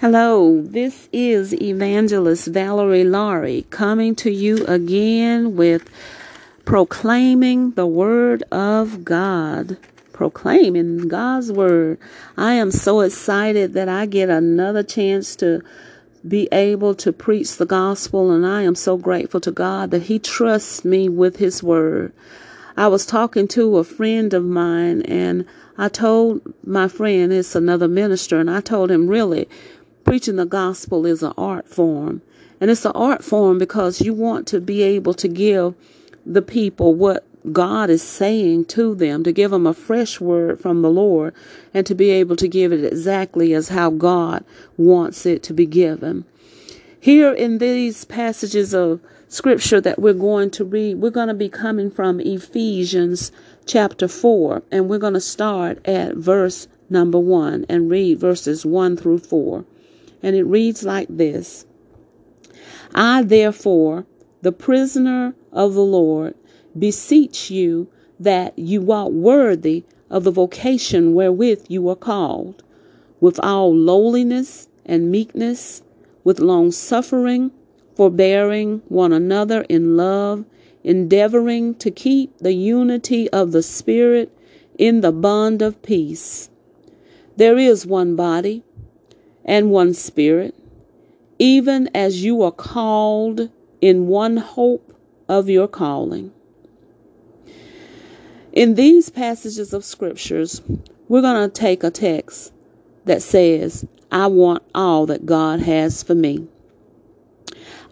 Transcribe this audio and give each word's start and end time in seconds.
Hello, 0.00 0.62
this 0.62 1.08
is 1.12 1.52
Evangelist 1.60 2.46
Valerie 2.46 3.02
Laurie 3.02 3.66
coming 3.70 4.14
to 4.14 4.30
you 4.30 4.64
again 4.66 5.56
with 5.56 5.90
proclaiming 6.64 7.72
the 7.72 7.84
Word 7.84 8.44
of 8.52 9.04
God. 9.04 9.76
Proclaiming 10.12 11.08
God's 11.08 11.50
Word. 11.50 11.98
I 12.36 12.52
am 12.52 12.70
so 12.70 13.00
excited 13.00 13.72
that 13.72 13.88
I 13.88 14.06
get 14.06 14.28
another 14.28 14.84
chance 14.84 15.34
to 15.34 15.64
be 16.28 16.48
able 16.52 16.94
to 16.94 17.12
preach 17.12 17.56
the 17.56 17.66
gospel, 17.66 18.30
and 18.30 18.46
I 18.46 18.62
am 18.62 18.76
so 18.76 18.96
grateful 18.96 19.40
to 19.40 19.50
God 19.50 19.90
that 19.90 20.02
He 20.02 20.20
trusts 20.20 20.84
me 20.84 21.08
with 21.08 21.38
His 21.38 21.60
Word. 21.60 22.12
I 22.76 22.86
was 22.86 23.04
talking 23.04 23.48
to 23.48 23.78
a 23.78 23.82
friend 23.82 24.32
of 24.32 24.44
mine, 24.44 25.02
and 25.02 25.44
I 25.76 25.88
told 25.88 26.42
my 26.64 26.86
friend, 26.86 27.32
it's 27.32 27.56
another 27.56 27.88
minister, 27.88 28.38
and 28.38 28.48
I 28.48 28.60
told 28.60 28.92
him, 28.92 29.08
really, 29.08 29.48
preaching 30.08 30.36
the 30.36 30.46
gospel 30.46 31.04
is 31.04 31.22
an 31.22 31.34
art 31.36 31.68
form. 31.68 32.22
And 32.62 32.70
it's 32.70 32.86
an 32.86 32.92
art 32.94 33.22
form 33.22 33.58
because 33.58 34.00
you 34.00 34.14
want 34.14 34.46
to 34.46 34.58
be 34.58 34.80
able 34.80 35.12
to 35.12 35.28
give 35.28 35.74
the 36.24 36.40
people 36.40 36.94
what 36.94 37.26
God 37.52 37.90
is 37.90 38.02
saying 38.02 38.64
to 38.66 38.94
them, 38.94 39.22
to 39.24 39.32
give 39.32 39.50
them 39.50 39.66
a 39.66 39.74
fresh 39.74 40.18
word 40.18 40.60
from 40.60 40.80
the 40.80 40.88
Lord, 40.88 41.34
and 41.74 41.84
to 41.84 41.94
be 41.94 42.08
able 42.08 42.36
to 42.36 42.48
give 42.48 42.72
it 42.72 42.82
exactly 42.82 43.52
as 43.52 43.68
how 43.68 43.90
God 43.90 44.46
wants 44.78 45.26
it 45.26 45.42
to 45.42 45.52
be 45.52 45.66
given. 45.66 46.24
Here 46.98 47.34
in 47.34 47.58
these 47.58 48.06
passages 48.06 48.72
of 48.72 49.02
scripture 49.28 49.78
that 49.82 49.98
we're 49.98 50.14
going 50.14 50.50
to 50.52 50.64
read, 50.64 51.02
we're 51.02 51.10
going 51.10 51.28
to 51.28 51.34
be 51.34 51.50
coming 51.50 51.90
from 51.90 52.18
Ephesians 52.18 53.30
chapter 53.66 54.08
4, 54.08 54.62
and 54.72 54.88
we're 54.88 54.98
going 54.98 55.12
to 55.12 55.20
start 55.20 55.86
at 55.86 56.16
verse 56.16 56.66
number 56.88 57.18
1 57.18 57.66
and 57.68 57.90
read 57.90 58.18
verses 58.18 58.64
1 58.64 58.96
through 58.96 59.18
4 59.18 59.66
and 60.22 60.34
it 60.36 60.44
reads 60.44 60.82
like 60.82 61.08
this 61.08 61.66
I, 62.94 63.22
therefore, 63.22 64.06
the 64.42 64.52
prisoner 64.52 65.34
of 65.52 65.74
the 65.74 65.84
Lord, 65.84 66.34
beseech 66.78 67.50
you 67.50 67.88
that 68.18 68.58
you 68.58 68.80
walk 68.80 69.10
worthy 69.10 69.84
of 70.10 70.24
the 70.24 70.30
vocation 70.30 71.14
wherewith 71.14 71.66
you 71.68 71.88
are 71.88 71.96
called, 71.96 72.62
with 73.20 73.38
all 73.40 73.74
lowliness 73.74 74.68
and 74.86 75.10
meekness, 75.10 75.82
with 76.24 76.40
long 76.40 76.70
suffering, 76.70 77.50
forbearing 77.94 78.82
one 78.88 79.12
another 79.12 79.62
in 79.68 79.96
love, 79.96 80.44
endeavoring 80.84 81.74
to 81.74 81.90
keep 81.90 82.36
the 82.38 82.54
unity 82.54 83.28
of 83.30 83.52
the 83.52 83.62
Spirit 83.62 84.32
in 84.78 85.00
the 85.00 85.12
bond 85.12 85.60
of 85.60 85.82
peace. 85.82 86.48
There 87.36 87.58
is 87.58 87.86
one 87.86 88.16
body 88.16 88.64
and 89.48 89.70
one 89.70 89.94
Spirit, 89.94 90.54
even 91.38 91.88
as 91.94 92.22
you 92.22 92.42
are 92.42 92.52
called 92.52 93.48
in 93.80 94.06
one 94.06 94.36
hope 94.36 94.94
of 95.26 95.48
your 95.48 95.66
calling. 95.66 96.30
In 98.52 98.74
these 98.74 99.08
passages 99.08 99.72
of 99.72 99.86
scriptures, 99.86 100.60
we're 101.08 101.22
going 101.22 101.48
to 101.48 101.52
take 101.52 101.82
a 101.82 101.90
text 101.90 102.52
that 103.06 103.22
says, 103.22 103.86
I 104.12 104.26
want 104.26 104.62
all 104.74 105.06
that 105.06 105.24
God 105.24 105.60
has 105.60 106.02
for 106.02 106.14
me. 106.14 106.46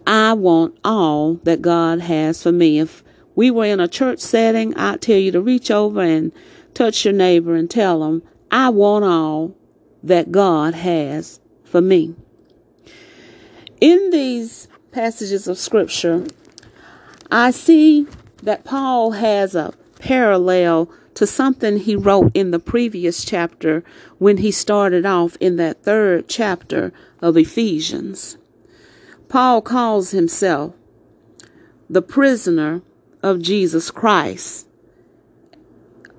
I 0.05 0.33
want 0.33 0.77
all 0.83 1.35
that 1.43 1.63
God 1.63 2.01
has 2.01 2.43
for 2.43 2.51
me. 2.51 2.79
If 2.79 3.03
we 3.35 3.49
were 3.49 3.65
in 3.65 3.79
a 3.79 3.87
church 3.87 4.19
setting, 4.19 4.75
I'd 4.75 5.01
tell 5.01 5.17
you 5.17 5.31
to 5.31 5.41
reach 5.41 5.71
over 5.71 6.01
and 6.01 6.31
touch 6.75 7.03
your 7.03 7.15
neighbor 7.15 7.55
and 7.55 7.69
tell 7.69 8.01
them, 8.01 8.21
I 8.51 8.69
want 8.69 9.05
all 9.05 9.55
that 10.03 10.31
God 10.31 10.75
has 10.75 11.39
for 11.69 11.81
me. 11.81 12.15
In 13.79 14.09
these 14.09 14.67
passages 14.91 15.47
of 15.47 15.57
scripture, 15.57 16.25
I 17.29 17.51
see 17.51 18.07
that 18.41 18.63
Paul 18.63 19.11
has 19.11 19.53
a 19.53 19.73
parallel 19.99 20.89
to 21.13 21.27
something 21.27 21.77
he 21.77 21.95
wrote 21.95 22.31
in 22.33 22.51
the 22.51 22.59
previous 22.59 23.25
chapter 23.25 23.83
when 24.17 24.37
he 24.37 24.51
started 24.51 25.05
off 25.05 25.35
in 25.39 25.55
that 25.57 25.83
third 25.83 26.27
chapter 26.27 26.93
of 27.21 27.35
Ephesians. 27.35 28.37
Paul 29.27 29.61
calls 29.61 30.11
himself 30.11 30.75
the 31.89 32.01
prisoner 32.01 32.81
of 33.23 33.41
Jesus 33.41 33.91
Christ 33.91 34.67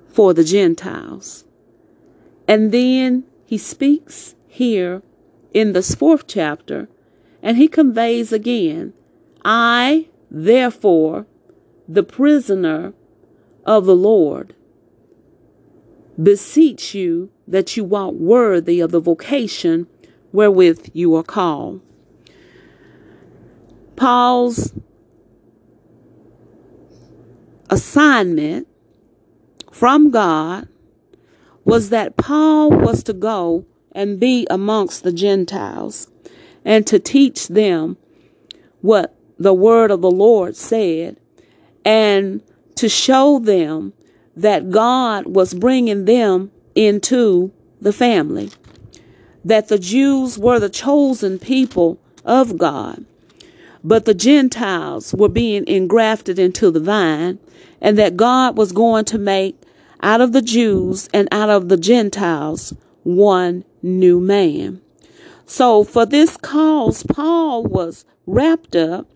for 0.09 0.33
the 0.33 0.43
Gentiles. 0.43 1.45
And 2.47 2.71
then 2.71 3.23
he 3.45 3.57
speaks 3.57 4.35
here 4.47 5.01
in 5.53 5.73
this 5.73 5.95
fourth 5.95 6.27
chapter, 6.27 6.87
and 7.41 7.57
he 7.57 7.67
conveys 7.67 8.31
again, 8.31 8.93
I, 9.43 10.07
therefore, 10.29 11.25
the 11.87 12.03
prisoner 12.03 12.93
of 13.65 13.85
the 13.85 13.95
Lord, 13.95 14.55
beseech 16.21 16.93
you 16.93 17.31
that 17.47 17.75
you 17.77 17.83
walk 17.83 18.13
worthy 18.13 18.79
of 18.79 18.91
the 18.91 18.99
vocation 18.99 19.87
wherewith 20.31 20.89
you 20.93 21.15
are 21.15 21.23
called. 21.23 21.81
Paul's 23.95 24.73
assignment 27.69 28.67
from 29.71 30.11
God 30.11 30.67
was 31.65 31.89
that 31.89 32.17
Paul 32.17 32.71
was 32.71 33.03
to 33.03 33.13
go 33.13 33.65
and 33.99 34.17
be 34.17 34.47
amongst 34.49 35.03
the 35.03 35.11
Gentiles 35.11 36.09
and 36.63 36.87
to 36.87 36.99
teach 36.99 37.49
them 37.49 37.97
what 38.79 39.13
the 39.37 39.53
word 39.53 39.91
of 39.91 39.99
the 39.99 40.09
Lord 40.09 40.55
said 40.55 41.17
and 41.83 42.41
to 42.75 42.87
show 42.87 43.39
them 43.39 43.91
that 44.37 44.71
God 44.71 45.25
was 45.25 45.53
bringing 45.53 46.05
them 46.05 46.49
into 46.75 47.51
the 47.81 47.91
family, 47.91 48.51
that 49.43 49.67
the 49.67 49.77
Jews 49.77 50.39
were 50.39 50.61
the 50.61 50.69
chosen 50.69 51.37
people 51.37 51.99
of 52.23 52.57
God, 52.57 53.03
but 53.83 54.05
the 54.05 54.13
Gentiles 54.13 55.13
were 55.13 55.27
being 55.27 55.67
engrafted 55.67 56.39
into 56.39 56.71
the 56.71 56.79
vine, 56.79 57.37
and 57.81 57.97
that 57.97 58.15
God 58.15 58.57
was 58.57 58.71
going 58.71 59.03
to 59.05 59.17
make 59.17 59.61
out 60.01 60.21
of 60.21 60.31
the 60.31 60.41
Jews 60.41 61.09
and 61.13 61.27
out 61.33 61.49
of 61.49 61.67
the 61.67 61.75
Gentiles 61.75 62.73
one 63.03 63.63
new 63.81 64.19
man. 64.19 64.81
So 65.45 65.83
for 65.83 66.05
this 66.05 66.37
cause, 66.37 67.03
Paul 67.03 67.63
was 67.63 68.05
wrapped 68.25 68.75
up 68.75 69.07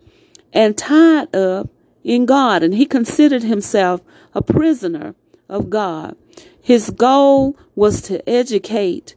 and 0.52 0.78
tied 0.78 1.34
up 1.36 1.70
in 2.04 2.26
God, 2.26 2.64
and 2.64 2.74
he 2.74 2.86
considered 2.86 3.44
himself 3.44 4.02
a 4.34 4.42
prisoner 4.42 5.16
of 5.48 5.70
God. 5.70 6.16
His 6.62 6.90
goal 6.90 7.58
was 7.76 8.02
to 8.04 8.28
educate 8.28 9.16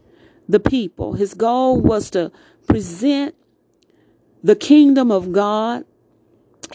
the 0.49 0.61
people. 0.61 1.15
His 1.15 1.35
goal 1.35 1.81
was 1.81 2.11
to 2.11 2.31
present 2.67 3.35
the 4.43 4.57
kingdom 4.57 5.11
of 5.11 5.33
God 5.33 5.85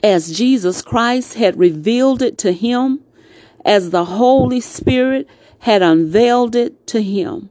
as 0.04 0.36
Jesus 0.38 0.82
Christ 0.82 1.36
had 1.36 1.60
revealed 1.60 2.22
it 2.22 2.38
to 2.40 2.52
him, 2.54 3.02
as 3.64 3.92
the 3.92 4.06
Holy 4.06 4.60
Spirit 4.60 5.28
had 5.60 5.82
unveiled 5.82 6.56
it 6.56 6.88
to 6.88 7.02
him. 7.02 7.50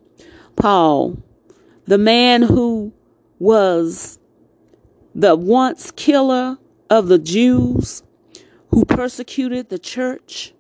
Paul, 0.61 1.17
the 1.87 1.97
man 1.97 2.43
who 2.43 2.93
was 3.39 4.19
the 5.15 5.35
once 5.35 5.91
killer 5.91 6.59
of 6.91 7.09
the 7.09 7.19
Jews, 7.19 8.03
who 8.69 8.85
persecuted 8.85 9.71
the 9.71 9.79
church, 9.79 10.53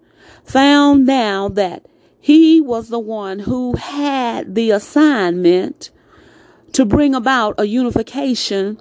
found 0.43 1.05
now 1.05 1.50
that 1.50 1.84
he 2.19 2.62
was 2.62 2.88
the 2.88 2.99
one 2.99 3.41
who 3.41 3.77
had 3.77 4.55
the 4.55 4.70
assignment 4.70 5.91
to 6.73 6.87
bring 6.87 7.14
about 7.14 7.55
a 7.58 7.67
unification 7.67 8.81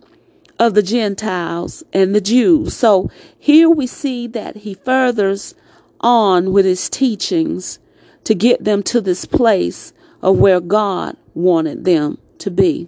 of 0.57 0.73
the 0.73 0.83
Gentiles 0.83 1.83
and 1.91 2.15
the 2.15 2.21
Jews. 2.21 2.73
So 2.75 3.11
here 3.37 3.69
we 3.69 3.87
see 3.87 4.25
that 4.27 4.57
he 4.57 4.73
furthers 4.73 5.53
on 5.99 6.53
with 6.53 6.63
his 6.63 6.89
teachings 6.89 7.79
to 8.23 8.33
get 8.33 8.63
them 8.63 8.83
to 8.83 9.01
this 9.01 9.25
place 9.25 9.91
of 10.21 10.37
where 10.37 10.59
God 10.59 11.17
wanted 11.33 11.85
them 11.85 12.17
to 12.39 12.51
be. 12.51 12.87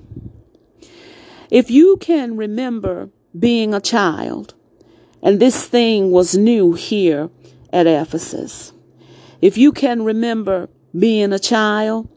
If 1.49 1.69
you 1.69 1.97
can 1.97 2.37
remember 2.37 3.09
being 3.37 3.73
a 3.73 3.81
child, 3.81 4.53
and 5.21 5.39
this 5.39 5.67
thing 5.67 6.11
was 6.11 6.37
new 6.37 6.73
here 6.73 7.29
at 7.71 7.87
Ephesus, 7.87 8.73
if 9.41 9.57
you 9.57 9.71
can 9.71 10.03
remember 10.03 10.69
being 10.97 11.33
a 11.33 11.39
child 11.39 12.09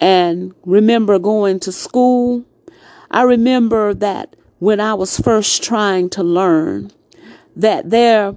and 0.00 0.54
remember 0.64 1.18
going 1.18 1.60
to 1.60 1.72
school, 1.72 2.44
I 3.10 3.22
remember 3.22 3.94
that 3.94 4.36
when 4.58 4.80
I 4.80 4.94
was 4.94 5.18
first 5.18 5.62
trying 5.62 6.10
to 6.10 6.22
learn, 6.22 6.90
that 7.56 7.90
there 7.90 8.36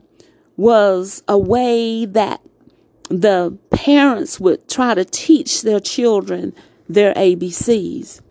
was 0.57 1.23
a 1.27 1.38
way 1.38 2.06
that 2.06 2.41
the 3.09 3.57
parents 3.81 4.39
would 4.39 4.69
try 4.69 4.94
to 4.94 5.04
teach 5.04 5.63
their 5.63 5.80
children 5.80 6.54
their 6.88 7.16
ABCs. 7.16 8.22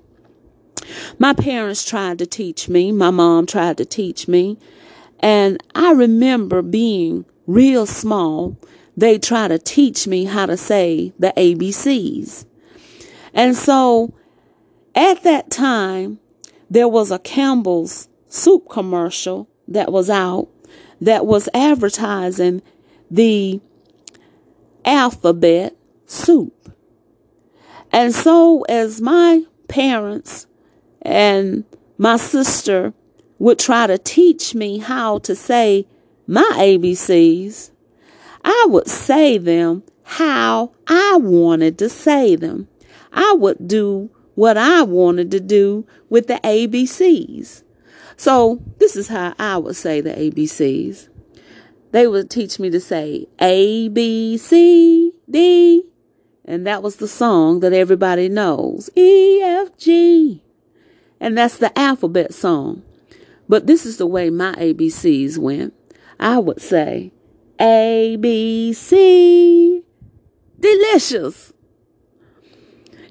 My 1.18 1.32
parents 1.32 1.84
tried 1.84 2.20
to 2.20 2.26
teach 2.26 2.68
me, 2.68 2.92
my 2.92 3.10
mom 3.10 3.46
tried 3.46 3.76
to 3.78 3.84
teach 3.84 4.28
me, 4.28 4.58
and 5.18 5.60
I 5.74 5.90
remember 5.90 6.62
being 6.62 7.24
real 7.48 7.84
small. 7.84 8.56
They 8.96 9.18
tried 9.18 9.48
to 9.48 9.58
teach 9.58 10.06
me 10.06 10.24
how 10.24 10.46
to 10.46 10.56
say 10.56 11.12
the 11.18 11.32
ABCs. 11.36 12.44
And 13.34 13.56
so 13.56 14.14
at 14.94 15.24
that 15.24 15.50
time, 15.50 16.20
there 16.70 16.88
was 16.88 17.10
a 17.10 17.18
Campbell's 17.18 18.08
soup 18.28 18.68
commercial 18.70 19.48
that 19.66 19.90
was 19.90 20.08
out 20.08 20.48
that 21.00 21.26
was 21.26 21.48
advertising 21.52 22.62
the 23.10 23.60
alphabet 24.84 25.76
soup. 26.06 26.72
And 27.92 28.14
so, 28.14 28.62
as 28.62 29.00
my 29.00 29.44
parents 29.68 30.46
and 31.02 31.64
my 31.98 32.16
sister 32.16 32.92
would 33.38 33.58
try 33.58 33.86
to 33.86 33.98
teach 33.98 34.54
me 34.54 34.78
how 34.78 35.18
to 35.20 35.34
say 35.34 35.86
my 36.26 36.48
ABCs, 36.54 37.70
I 38.44 38.66
would 38.68 38.88
say 38.88 39.38
them 39.38 39.82
how 40.04 40.72
I 40.86 41.18
wanted 41.20 41.78
to 41.78 41.88
say 41.88 42.36
them. 42.36 42.68
I 43.12 43.34
would 43.34 43.68
do 43.68 44.10
what 44.34 44.56
I 44.56 44.82
wanted 44.82 45.30
to 45.32 45.40
do 45.40 45.86
with 46.08 46.26
the 46.26 46.40
ABCs. 46.42 47.62
So 48.16 48.62
this 48.78 48.96
is 48.96 49.08
how 49.08 49.34
I 49.38 49.58
would 49.58 49.76
say 49.76 50.00
the 50.00 50.10
ABCs. 50.10 51.09
They 51.92 52.06
would 52.06 52.30
teach 52.30 52.58
me 52.58 52.70
to 52.70 52.80
say 52.80 53.26
A, 53.40 53.88
B, 53.88 54.36
C, 54.36 55.12
D, 55.28 55.90
and 56.44 56.66
that 56.66 56.82
was 56.82 56.96
the 56.96 57.08
song 57.08 57.60
that 57.60 57.72
everybody 57.72 58.28
knows. 58.28 58.90
E, 58.96 59.42
F, 59.42 59.76
G. 59.76 60.42
And 61.20 61.36
that's 61.36 61.58
the 61.58 61.76
alphabet 61.78 62.32
song. 62.34 62.82
But 63.48 63.66
this 63.66 63.84
is 63.84 63.98
the 63.98 64.06
way 64.06 64.30
my 64.30 64.54
ABCs 64.54 65.38
went. 65.38 65.74
I 66.18 66.38
would 66.38 66.60
say 66.60 67.12
A, 67.60 68.16
B, 68.18 68.72
C, 68.72 69.82
delicious. 70.58 71.52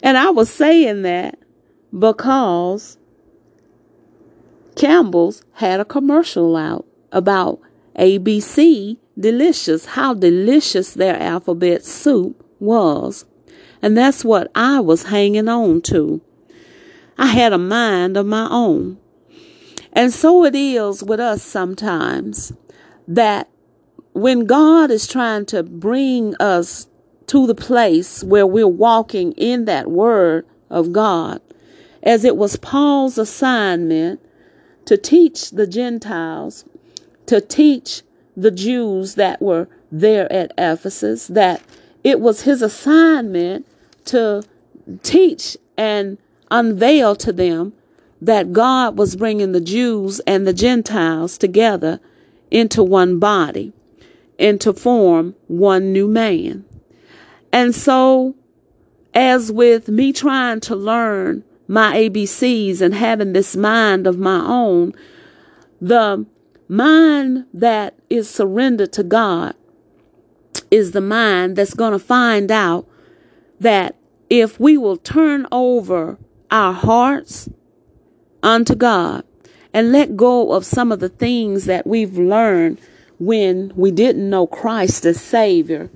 And 0.02 0.18
I 0.18 0.30
was 0.30 0.50
saying 0.50 1.02
that 1.04 1.40
because 1.98 2.98
Campbell's 4.76 5.44
had 5.54 5.80
a 5.80 5.86
commercial 5.86 6.56
out 6.56 6.86
about 7.12 7.60
ABC 8.00 8.98
Delicious, 9.19 9.86
how 9.86 10.13
delicious 10.13 10.94
their 10.94 11.22
alphabet 11.22 11.84
soup 11.84 12.46
was. 12.60 13.25
And 13.81 13.98
that's 13.98 14.24
what 14.24 14.50
I 14.56 14.80
was 14.80 15.04
hanging 15.04 15.50
on 15.50 15.81
to. 15.84 16.22
I 17.18 17.28
had 17.28 17.51
a 17.51 17.57
mind 17.57 18.16
of 18.16 18.25
my 18.25 18.48
own. 18.50 18.98
And 19.92 20.13
so 20.13 20.46
it 20.46 20.56
is 20.56 21.04
with 21.04 21.19
us 21.19 21.42
sometimes 21.42 22.54
that 23.10 23.50
when 24.13 24.45
God 24.45 24.90
is 24.90 25.06
trying 25.06 25.45
to 25.48 25.63
bring 25.63 26.34
us 26.40 26.88
to 27.28 27.45
the 27.45 27.56
place 27.56 28.24
where 28.24 28.48
we're 28.48 28.68
walking 28.68 29.34
in 29.34 29.66
that 29.66 29.92
word 29.92 30.45
of 30.69 30.94
God, 30.94 31.42
as 32.02 32.24
it 32.24 32.38
was 32.38 32.56
Paul's 32.56 33.18
assignment 33.18 34.22
to 34.86 34.98
teach 34.98 35.52
the 35.52 35.68
Gentiles, 35.68 36.63
to 37.30 37.40
teach 37.40 38.02
the 38.36 38.50
Jews 38.50 39.14
that 39.14 39.40
were 39.40 39.68
there 39.92 40.31
at 40.34 40.52
Ephesus, 40.58 41.28
that 41.28 41.62
it 42.04 42.20
was 42.20 42.42
his 42.42 42.64
assignment 42.64 43.68
to 44.06 44.42
teach 45.04 45.56
and 45.78 46.18
unveil 46.50 47.16
to 47.18 47.31
them 47.31 47.74
that 48.20 48.52
God 48.52 48.98
was 48.98 49.16
bringing 49.16 49.52
the 49.52 49.62
Jews 49.62 50.20
and 50.22 50.48
the 50.48 50.54
Gentiles 50.54 51.38
together 51.38 52.00
into 52.50 52.84
one 52.84 53.20
body 53.20 53.74
and 54.40 54.60
to 54.62 54.74
form 54.74 55.36
one 55.46 55.94
new 55.94 56.08
man. 56.08 56.66
And 57.54 57.76
so, 57.76 58.34
as 59.14 59.52
with 59.52 59.88
me 59.88 60.14
trying 60.14 60.62
to 60.62 60.76
learn 60.76 61.44
my 61.68 61.96
ABCs 61.96 62.81
and 62.81 62.96
having 62.96 63.34
this 63.34 63.56
mind 63.56 64.08
of 64.08 64.18
my 64.18 64.40
own, 64.44 64.94
the 65.80 66.26
mind 66.69 67.45
that 67.51 67.95
is 68.12 68.30
surrendered 68.30 68.94
to 68.94 69.04
God 69.04 69.56
is 70.69 70.92
the 70.92 71.01
mind 71.01 71.56
that's 71.56 71.74
going 71.74 71.94
to 71.94 72.00
find 72.00 72.51
out 72.51 72.88
that 73.60 73.95
if 74.30 74.60
we 74.60 74.77
will 74.77 74.95
turn 74.95 75.48
over 75.51 76.18
our 76.51 76.71
hearts 76.71 77.50
unto 78.44 78.75
God 78.75 79.25
and 79.74 79.92
let 79.92 80.16
go 80.16 80.51
of 80.51 80.63
some 80.63 80.92
of 80.92 81.00
the 81.00 81.10
things 81.10 81.66
that 81.66 81.88
we've 81.88 82.18
learned 82.18 82.80
when 83.18 83.74
we 83.75 83.89
didn't 83.89 84.30
know 84.30 84.45
Christ 84.45 85.06
as 85.06 85.19
Savior, 85.19 85.89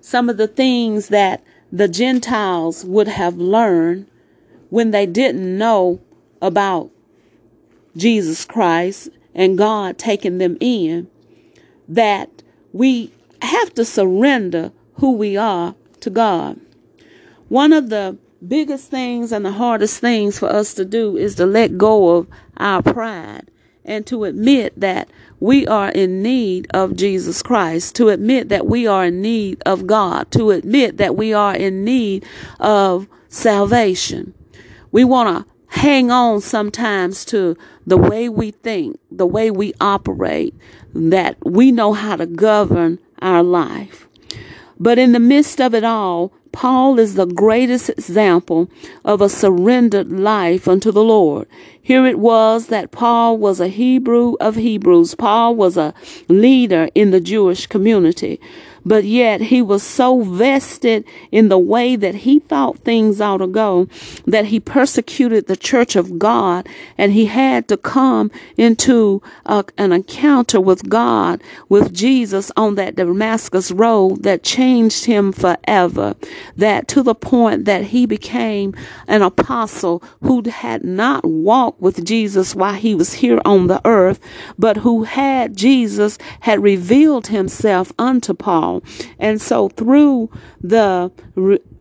some 0.00 0.28
of 0.28 0.36
the 0.36 0.48
things 0.48 1.08
that 1.08 1.42
the 1.70 1.88
Gentiles 1.88 2.84
would 2.84 3.08
have 3.08 3.36
learned 3.36 4.06
when 4.70 4.90
they 4.90 5.06
didn't 5.06 5.56
know 5.56 6.00
about 6.42 6.90
Jesus 7.96 8.44
Christ 8.44 9.08
and 9.34 9.58
God 9.58 9.98
taking 9.98 10.38
them 10.38 10.56
in, 10.60 11.08
that 11.88 12.42
we 12.72 13.12
have 13.42 13.74
to 13.74 13.84
surrender 13.84 14.72
who 14.94 15.12
we 15.12 15.36
are 15.36 15.74
to 16.00 16.10
God. 16.10 16.60
One 17.48 17.72
of 17.72 17.90
the 17.90 18.16
biggest 18.46 18.90
things 18.90 19.32
and 19.32 19.44
the 19.44 19.52
hardest 19.52 20.00
things 20.00 20.38
for 20.38 20.48
us 20.48 20.74
to 20.74 20.84
do 20.84 21.16
is 21.16 21.34
to 21.36 21.46
let 21.46 21.78
go 21.78 22.16
of 22.16 22.28
our 22.56 22.82
pride 22.82 23.50
and 23.84 24.06
to 24.06 24.24
admit 24.24 24.78
that 24.80 25.08
we 25.40 25.66
are 25.66 25.90
in 25.90 26.22
need 26.22 26.66
of 26.72 26.96
Jesus 26.96 27.42
Christ, 27.42 27.94
to 27.96 28.08
admit 28.08 28.48
that 28.48 28.66
we 28.66 28.86
are 28.86 29.06
in 29.06 29.20
need 29.20 29.62
of 29.66 29.86
God, 29.86 30.30
to 30.32 30.50
admit 30.50 30.96
that 30.96 31.16
we 31.16 31.34
are 31.34 31.54
in 31.54 31.84
need 31.84 32.24
of 32.60 33.08
salvation. 33.28 34.32
We 34.90 35.04
want 35.04 35.46
to 35.46 35.53
hang 35.74 36.08
on 36.08 36.40
sometimes 36.40 37.24
to 37.24 37.56
the 37.84 37.96
way 37.96 38.28
we 38.28 38.52
think, 38.52 38.98
the 39.10 39.26
way 39.26 39.50
we 39.50 39.74
operate, 39.80 40.54
that 40.94 41.36
we 41.44 41.72
know 41.72 41.92
how 41.92 42.14
to 42.14 42.26
govern 42.26 42.98
our 43.20 43.42
life. 43.42 44.08
But 44.78 44.98
in 44.98 45.12
the 45.12 45.18
midst 45.18 45.60
of 45.60 45.74
it 45.74 45.82
all, 45.82 46.32
Paul 46.52 47.00
is 47.00 47.14
the 47.16 47.26
greatest 47.26 47.88
example 47.88 48.70
of 49.04 49.20
a 49.20 49.28
surrendered 49.28 50.12
life 50.12 50.68
unto 50.68 50.92
the 50.92 51.02
Lord. 51.02 51.48
Here 51.82 52.06
it 52.06 52.20
was 52.20 52.68
that 52.68 52.92
Paul 52.92 53.36
was 53.36 53.58
a 53.58 53.66
Hebrew 53.66 54.34
of 54.40 54.54
Hebrews. 54.54 55.16
Paul 55.16 55.56
was 55.56 55.76
a 55.76 55.92
leader 56.28 56.88
in 56.94 57.10
the 57.10 57.20
Jewish 57.20 57.66
community 57.66 58.40
but 58.84 59.04
yet 59.04 59.40
he 59.40 59.62
was 59.62 59.82
so 59.82 60.20
vested 60.22 61.04
in 61.30 61.48
the 61.48 61.58
way 61.58 61.96
that 61.96 62.14
he 62.14 62.38
thought 62.40 62.78
things 62.78 63.20
ought 63.20 63.38
to 63.38 63.46
go 63.46 63.88
that 64.26 64.46
he 64.46 64.60
persecuted 64.60 65.46
the 65.46 65.56
church 65.56 65.96
of 65.96 66.18
God 66.18 66.68
and 66.98 67.12
he 67.12 67.26
had 67.26 67.68
to 67.68 67.76
come 67.76 68.30
into 68.56 69.22
a, 69.46 69.64
an 69.78 69.92
encounter 69.92 70.60
with 70.60 70.88
God, 70.88 71.42
with 71.68 71.92
Jesus 71.92 72.50
on 72.56 72.74
that 72.76 72.96
Damascus 72.96 73.70
road 73.70 74.22
that 74.22 74.42
changed 74.42 75.04
him 75.04 75.32
forever. 75.32 76.14
That 76.56 76.88
to 76.88 77.02
the 77.02 77.14
point 77.14 77.64
that 77.64 77.84
he 77.86 78.06
became 78.06 78.74
an 79.06 79.22
apostle 79.22 80.02
who 80.22 80.42
had 80.48 80.84
not 80.84 81.24
walked 81.24 81.80
with 81.80 82.04
Jesus 82.04 82.54
while 82.54 82.74
he 82.74 82.94
was 82.94 83.14
here 83.14 83.40
on 83.44 83.66
the 83.66 83.80
earth, 83.84 84.20
but 84.58 84.78
who 84.78 85.04
had 85.04 85.56
Jesus 85.56 86.18
had 86.40 86.62
revealed 86.62 87.28
himself 87.28 87.92
unto 87.98 88.34
Paul. 88.34 88.73
And 89.18 89.40
so 89.40 89.68
through 89.68 90.30
the 90.60 91.10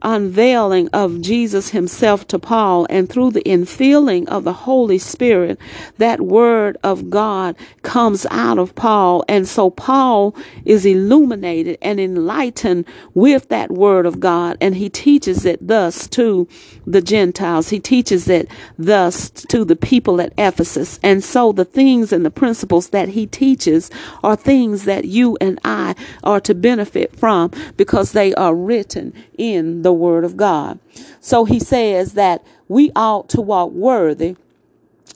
unveiling 0.03 0.89
of 0.93 1.21
Jesus 1.21 1.69
himself 1.69 2.27
to 2.27 2.39
Paul 2.39 2.85
and 2.89 3.09
through 3.09 3.31
the 3.31 3.43
infilling 3.43 4.27
of 4.27 4.43
the 4.43 4.53
Holy 4.53 4.97
Spirit, 4.97 5.57
that 5.97 6.21
word 6.21 6.77
of 6.83 7.09
God 7.09 7.55
comes 7.81 8.25
out 8.29 8.57
of 8.57 8.75
Paul. 8.75 9.23
And 9.27 9.47
so 9.47 9.69
Paul 9.69 10.35
is 10.65 10.85
illuminated 10.85 11.77
and 11.81 11.99
enlightened 11.99 12.85
with 13.13 13.49
that 13.49 13.71
word 13.71 14.05
of 14.05 14.19
God. 14.19 14.57
And 14.59 14.75
he 14.75 14.89
teaches 14.89 15.45
it 15.45 15.65
thus 15.65 16.07
to 16.09 16.47
the 16.85 17.01
Gentiles. 17.01 17.69
He 17.69 17.79
teaches 17.79 18.27
it 18.27 18.49
thus 18.77 19.29
to 19.29 19.63
the 19.63 19.75
people 19.75 20.19
at 20.21 20.33
Ephesus. 20.37 20.99
And 21.03 21.23
so 21.23 21.51
the 21.51 21.65
things 21.65 22.11
and 22.11 22.25
the 22.25 22.31
principles 22.31 22.89
that 22.89 23.09
he 23.09 23.25
teaches 23.27 23.89
are 24.23 24.35
things 24.35 24.85
that 24.85 25.05
you 25.05 25.37
and 25.39 25.59
I 25.63 25.95
are 26.23 26.41
to 26.41 26.53
benefit 26.53 27.15
from 27.15 27.51
because 27.77 28.11
they 28.11 28.33
are 28.35 28.55
written 28.55 29.13
in 29.37 29.81
the 29.81 29.92
Word 29.93 30.23
of 30.23 30.37
God. 30.37 30.79
So 31.19 31.45
he 31.45 31.59
says 31.59 32.13
that 32.13 32.45
we 32.67 32.91
ought 32.95 33.29
to 33.29 33.41
walk 33.41 33.71
worthy 33.71 34.35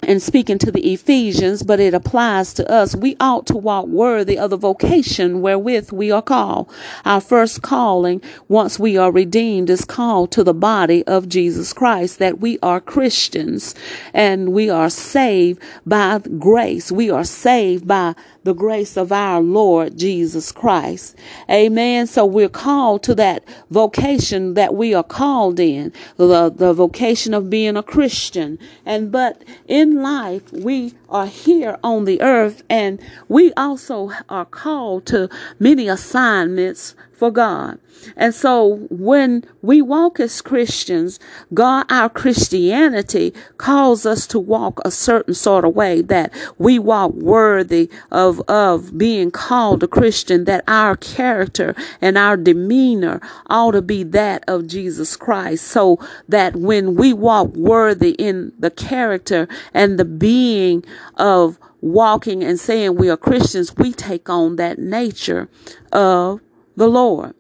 and 0.04 0.22
speaking 0.22 0.58
to 0.60 0.72
the 0.72 0.94
Ephesians, 0.94 1.64
but 1.64 1.80
it 1.80 1.94
applies 1.94 2.54
to 2.54 2.72
us. 2.72 2.96
We 2.96 3.16
ought 3.20 3.48
to 3.48 3.58
walk 3.58 3.88
worthy 3.88 4.38
of 4.38 4.52
the 4.52 4.58
vocation 4.58 5.42
wherewith 5.42 5.92
we 5.92 6.12
are 6.12 6.22
called. 6.22 6.70
Our 7.04 7.20
first 7.20 7.62
calling, 7.62 8.22
once 8.48 8.78
we 8.78 8.96
are 8.96 9.12
redeemed, 9.12 9.70
is 9.70 9.86
called 9.86 10.32
to 10.34 10.44
the 10.44 10.54
body 10.54 11.06
of 11.08 11.28
Jesus 11.28 11.74
Christ, 11.74 12.20
that 12.20 12.40
we 12.40 12.60
are 12.62 12.80
Christians 12.80 13.74
and 14.14 14.54
we 14.54 14.70
are 14.70 14.90
saved 14.90 15.62
by 15.86 16.20
grace. 16.20 16.92
We 16.92 17.10
are 17.10 17.24
saved 17.24 17.88
by 17.88 18.14
the 18.44 18.54
grace 18.54 18.96
of 18.96 19.12
our 19.12 19.42
Lord 19.42 19.98
Jesus 19.98 20.54
Christ. 20.54 21.18
Amen. 21.50 22.08
So 22.08 22.26
we're 22.26 22.48
called 22.48 23.04
to 23.04 23.16
that 23.16 23.44
vocation 23.70 24.54
that 24.54 24.74
we 24.74 24.94
are 24.94 25.04
called 25.04 25.60
in, 25.60 25.92
the, 26.16 26.50
the 26.50 26.72
vocation 26.72 27.34
of 27.34 27.50
being 27.50 27.76
a 27.76 27.84
Christian. 27.84 28.58
And 28.86 29.12
but 29.12 29.44
in 29.68 29.87
life, 29.96 30.52
we 30.52 30.94
are 31.10 31.28
here 31.28 31.78
on 31.84 32.06
the 32.06 32.22
earth 32.22 32.64
and 32.70 33.00
we 33.28 33.54
also 33.54 34.12
are 34.30 34.46
called 34.46 35.06
to 35.08 35.30
many 35.60 35.88
assignments 35.88 36.96
for 37.18 37.32
God. 37.32 37.80
And 38.16 38.34
so 38.34 38.88
when 38.92 39.44
we 39.64 39.82
walk 39.82 40.20
as 40.20 40.40
Christians, 40.42 41.20
God, 41.52 41.86
our 41.90 42.10
Christianity 42.10 43.34
calls 43.58 44.06
us 44.06 44.28
to 44.28 44.40
walk 44.40 44.80
a 44.86 44.92
certain 44.92 45.34
sort 45.34 45.66
of 45.66 45.76
way 45.76 46.02
that 46.04 46.32
we 46.60 46.78
walk 46.78 47.14
worthy 47.14 47.90
of, 48.12 48.40
of 48.48 48.98
being 48.98 49.32
called 49.32 49.82
a 49.82 49.88
Christian, 49.88 50.46
that 50.46 50.64
our 50.68 50.96
character 50.96 51.76
and 52.00 52.20
our 52.20 52.38
demeanor 52.38 53.20
ought 53.50 53.72
to 53.72 53.82
be 53.82 54.04
that 54.04 54.44
of 54.48 54.68
Jesus 54.68 55.16
Christ. 55.16 55.66
So 55.66 56.00
that 56.30 56.56
when 56.56 56.96
we 56.96 57.14
walk 57.14 57.48
worthy 57.56 58.12
in 58.12 58.54
the 58.60 58.72
character 58.72 59.48
and 59.74 59.98
the 59.98 60.06
being 60.06 60.84
of 61.16 61.60
walking 61.82 62.44
and 62.44 62.60
saying 62.60 62.96
we 62.96 63.10
are 63.10 63.18
Christians, 63.18 63.76
we 63.76 63.94
take 63.94 64.30
on 64.30 64.56
that 64.56 64.80
nature 64.80 65.50
of 65.92 66.42
the 66.76 66.88
Lord. 66.88 67.34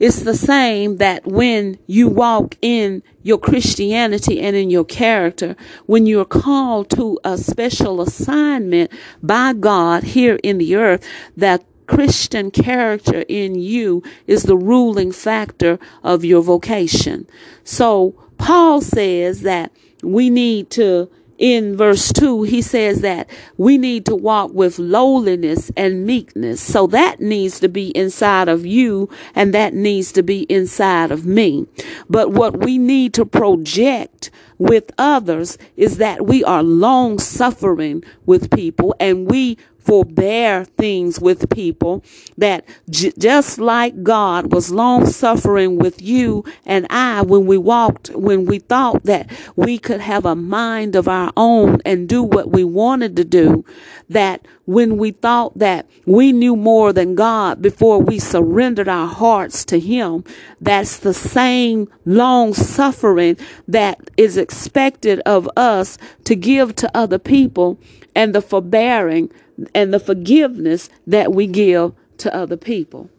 It's 0.00 0.22
the 0.22 0.34
same 0.34 0.96
that 0.96 1.26
when 1.26 1.78
you 1.86 2.08
walk 2.08 2.56
in 2.60 3.02
your 3.22 3.38
Christianity 3.38 4.40
and 4.40 4.56
in 4.56 4.68
your 4.68 4.84
character, 4.84 5.56
when 5.86 6.04
you're 6.04 6.24
called 6.24 6.90
to 6.90 7.18
a 7.24 7.38
special 7.38 8.00
assignment 8.00 8.90
by 9.22 9.52
God 9.52 10.02
here 10.02 10.38
in 10.42 10.58
the 10.58 10.74
earth, 10.74 11.06
that 11.36 11.64
Christian 11.86 12.50
character 12.50 13.24
in 13.28 13.54
you 13.54 14.02
is 14.26 14.44
the 14.44 14.56
ruling 14.56 15.12
factor 15.12 15.78
of 16.02 16.24
your 16.24 16.42
vocation. 16.42 17.26
So 17.62 18.14
Paul 18.36 18.80
says 18.80 19.42
that 19.42 19.70
we 20.02 20.28
need 20.28 20.70
to 20.70 21.10
in 21.38 21.76
verse 21.76 22.12
2, 22.12 22.44
he 22.44 22.62
says 22.62 23.00
that 23.00 23.28
we 23.56 23.78
need 23.78 24.06
to 24.06 24.14
walk 24.14 24.52
with 24.52 24.78
lowliness 24.78 25.70
and 25.76 26.06
meekness. 26.06 26.60
So 26.60 26.86
that 26.88 27.20
needs 27.20 27.60
to 27.60 27.68
be 27.68 27.88
inside 27.90 28.48
of 28.48 28.64
you 28.64 29.08
and 29.34 29.52
that 29.54 29.74
needs 29.74 30.12
to 30.12 30.22
be 30.22 30.42
inside 30.42 31.10
of 31.10 31.26
me. 31.26 31.66
But 32.08 32.30
what 32.32 32.58
we 32.58 32.78
need 32.78 33.14
to 33.14 33.24
project 33.24 34.30
with 34.58 34.90
others 34.98 35.58
is 35.76 35.98
that 35.98 36.26
we 36.26 36.44
are 36.44 36.62
long 36.62 37.18
suffering 37.18 38.04
with 38.26 38.50
people 38.50 38.94
and 39.00 39.28
we 39.30 39.58
forbear 39.84 40.64
things 40.64 41.20
with 41.20 41.50
people 41.50 42.02
that 42.38 42.64
j- 42.88 43.12
just 43.18 43.58
like 43.58 44.02
God 44.02 44.52
was 44.52 44.72
long 44.72 45.06
suffering 45.06 45.76
with 45.78 46.00
you 46.00 46.44
and 46.64 46.86
I 46.88 47.22
when 47.22 47.46
we 47.46 47.58
walked, 47.58 48.10
when 48.10 48.46
we 48.46 48.58
thought 48.58 49.04
that 49.04 49.30
we 49.56 49.78
could 49.78 50.00
have 50.00 50.24
a 50.24 50.34
mind 50.34 50.96
of 50.96 51.06
our 51.06 51.32
own 51.36 51.80
and 51.84 52.08
do 52.08 52.22
what 52.22 52.50
we 52.50 52.64
wanted 52.64 53.14
to 53.16 53.24
do, 53.24 53.64
that 54.08 54.46
when 54.64 54.96
we 54.96 55.10
thought 55.10 55.58
that 55.58 55.86
we 56.06 56.32
knew 56.32 56.56
more 56.56 56.92
than 56.92 57.14
God 57.14 57.60
before 57.60 58.00
we 58.00 58.18
surrendered 58.18 58.88
our 58.88 59.06
hearts 59.06 59.64
to 59.66 59.78
Him, 59.78 60.24
that's 60.60 60.98
the 60.98 61.14
same 61.14 61.88
long 62.06 62.54
suffering 62.54 63.36
that 63.68 64.10
is 64.16 64.38
expected 64.38 65.20
of 65.20 65.48
us 65.56 65.98
to 66.24 66.34
give 66.34 66.74
to 66.76 66.90
other 66.96 67.18
people 67.18 67.78
and 68.14 68.34
the 68.34 68.40
forbearing 68.42 69.30
and 69.74 69.92
the 69.92 70.00
forgiveness 70.00 70.88
that 71.06 71.32
we 71.32 71.46
give 71.46 71.92
to 72.18 72.34
other 72.34 72.56
people. 72.56 73.10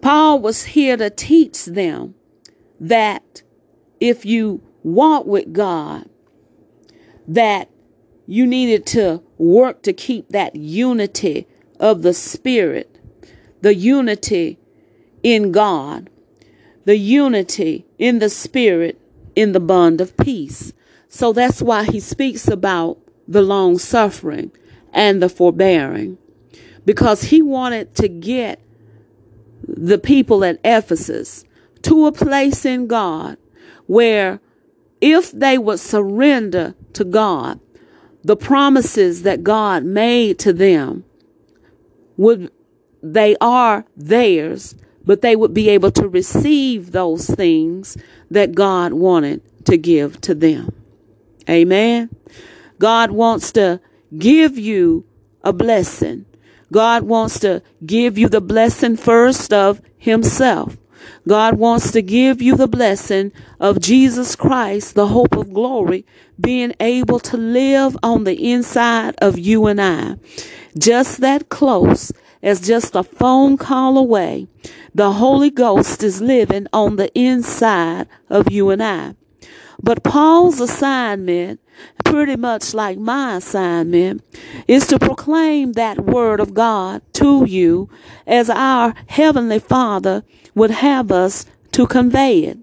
Paul 0.00 0.40
was 0.40 0.64
here 0.64 0.96
to 0.96 1.10
teach 1.10 1.66
them 1.66 2.14
that 2.80 3.42
if 4.00 4.24
you 4.24 4.62
walk 4.82 5.26
with 5.26 5.52
God, 5.52 6.08
that 7.28 7.68
you 8.26 8.46
needed 8.46 8.86
to 8.86 9.22
work 9.38 9.82
to 9.82 9.92
keep 9.92 10.28
that 10.30 10.56
unity 10.56 11.46
of 11.78 12.02
the 12.02 12.14
Spirit, 12.14 12.98
the 13.60 13.74
unity 13.74 14.58
in 15.22 15.52
God, 15.52 16.08
the 16.84 16.96
unity 16.96 17.86
in 17.98 18.20
the 18.20 18.30
Spirit, 18.30 18.98
in 19.36 19.52
the 19.52 19.60
bond 19.60 20.00
of 20.00 20.16
peace. 20.16 20.72
So 21.08 21.32
that's 21.32 21.60
why 21.60 21.84
he 21.84 22.00
speaks 22.00 22.48
about 22.48 22.98
the 23.30 23.40
long 23.40 23.78
suffering 23.78 24.50
and 24.92 25.22
the 25.22 25.28
forbearing 25.28 26.18
because 26.84 27.24
he 27.24 27.40
wanted 27.40 27.94
to 27.94 28.08
get 28.08 28.60
the 29.62 29.98
people 29.98 30.44
at 30.44 30.58
Ephesus 30.64 31.44
to 31.82 32.06
a 32.06 32.12
place 32.12 32.64
in 32.64 32.88
God 32.88 33.38
where 33.86 34.40
if 35.00 35.30
they 35.30 35.56
would 35.56 35.78
surrender 35.78 36.74
to 36.92 37.04
God, 37.04 37.60
the 38.24 38.36
promises 38.36 39.22
that 39.22 39.44
God 39.44 39.84
made 39.84 40.38
to 40.40 40.52
them 40.52 41.04
would 42.16 42.50
they 43.02 43.34
are 43.40 43.86
theirs, 43.96 44.74
but 45.06 45.22
they 45.22 45.34
would 45.34 45.54
be 45.54 45.70
able 45.70 45.90
to 45.92 46.06
receive 46.06 46.92
those 46.92 47.26
things 47.26 47.96
that 48.30 48.54
God 48.54 48.92
wanted 48.92 49.40
to 49.64 49.78
give 49.78 50.20
to 50.22 50.34
them. 50.34 50.74
Amen. 51.48 52.10
God 52.80 53.10
wants 53.10 53.52
to 53.52 53.78
give 54.18 54.58
you 54.58 55.04
a 55.44 55.52
blessing. 55.52 56.24
God 56.72 57.02
wants 57.02 57.38
to 57.40 57.62
give 57.84 58.16
you 58.16 58.26
the 58.26 58.40
blessing 58.40 58.96
first 58.96 59.52
of 59.52 59.82
Himself. 59.98 60.78
God 61.28 61.58
wants 61.58 61.92
to 61.92 62.00
give 62.00 62.40
you 62.40 62.56
the 62.56 62.66
blessing 62.66 63.32
of 63.60 63.80
Jesus 63.80 64.34
Christ, 64.34 64.94
the 64.94 65.08
hope 65.08 65.36
of 65.36 65.52
glory, 65.52 66.06
being 66.40 66.72
able 66.80 67.20
to 67.20 67.36
live 67.36 67.98
on 68.02 68.24
the 68.24 68.50
inside 68.50 69.14
of 69.18 69.38
you 69.38 69.66
and 69.66 69.78
I. 69.78 70.16
Just 70.78 71.20
that 71.20 71.50
close 71.50 72.12
as 72.42 72.66
just 72.66 72.96
a 72.96 73.02
phone 73.02 73.58
call 73.58 73.98
away. 73.98 74.48
The 74.94 75.12
Holy 75.12 75.50
Ghost 75.50 76.02
is 76.02 76.22
living 76.22 76.66
on 76.72 76.96
the 76.96 77.12
inside 77.12 78.08
of 78.30 78.50
you 78.50 78.70
and 78.70 78.82
I. 78.82 79.16
But 79.82 80.02
Paul's 80.04 80.60
assignment, 80.60 81.60
pretty 82.04 82.36
much 82.36 82.74
like 82.74 82.98
my 82.98 83.36
assignment, 83.36 84.22
is 84.68 84.86
to 84.88 84.98
proclaim 84.98 85.72
that 85.72 86.00
word 86.00 86.40
of 86.40 86.54
God 86.54 87.02
to 87.14 87.44
you 87.44 87.88
as 88.26 88.50
our 88.50 88.94
Heavenly 89.06 89.58
Father 89.58 90.22
would 90.54 90.70
have 90.70 91.10
us 91.10 91.46
to 91.72 91.86
convey 91.86 92.40
it, 92.40 92.58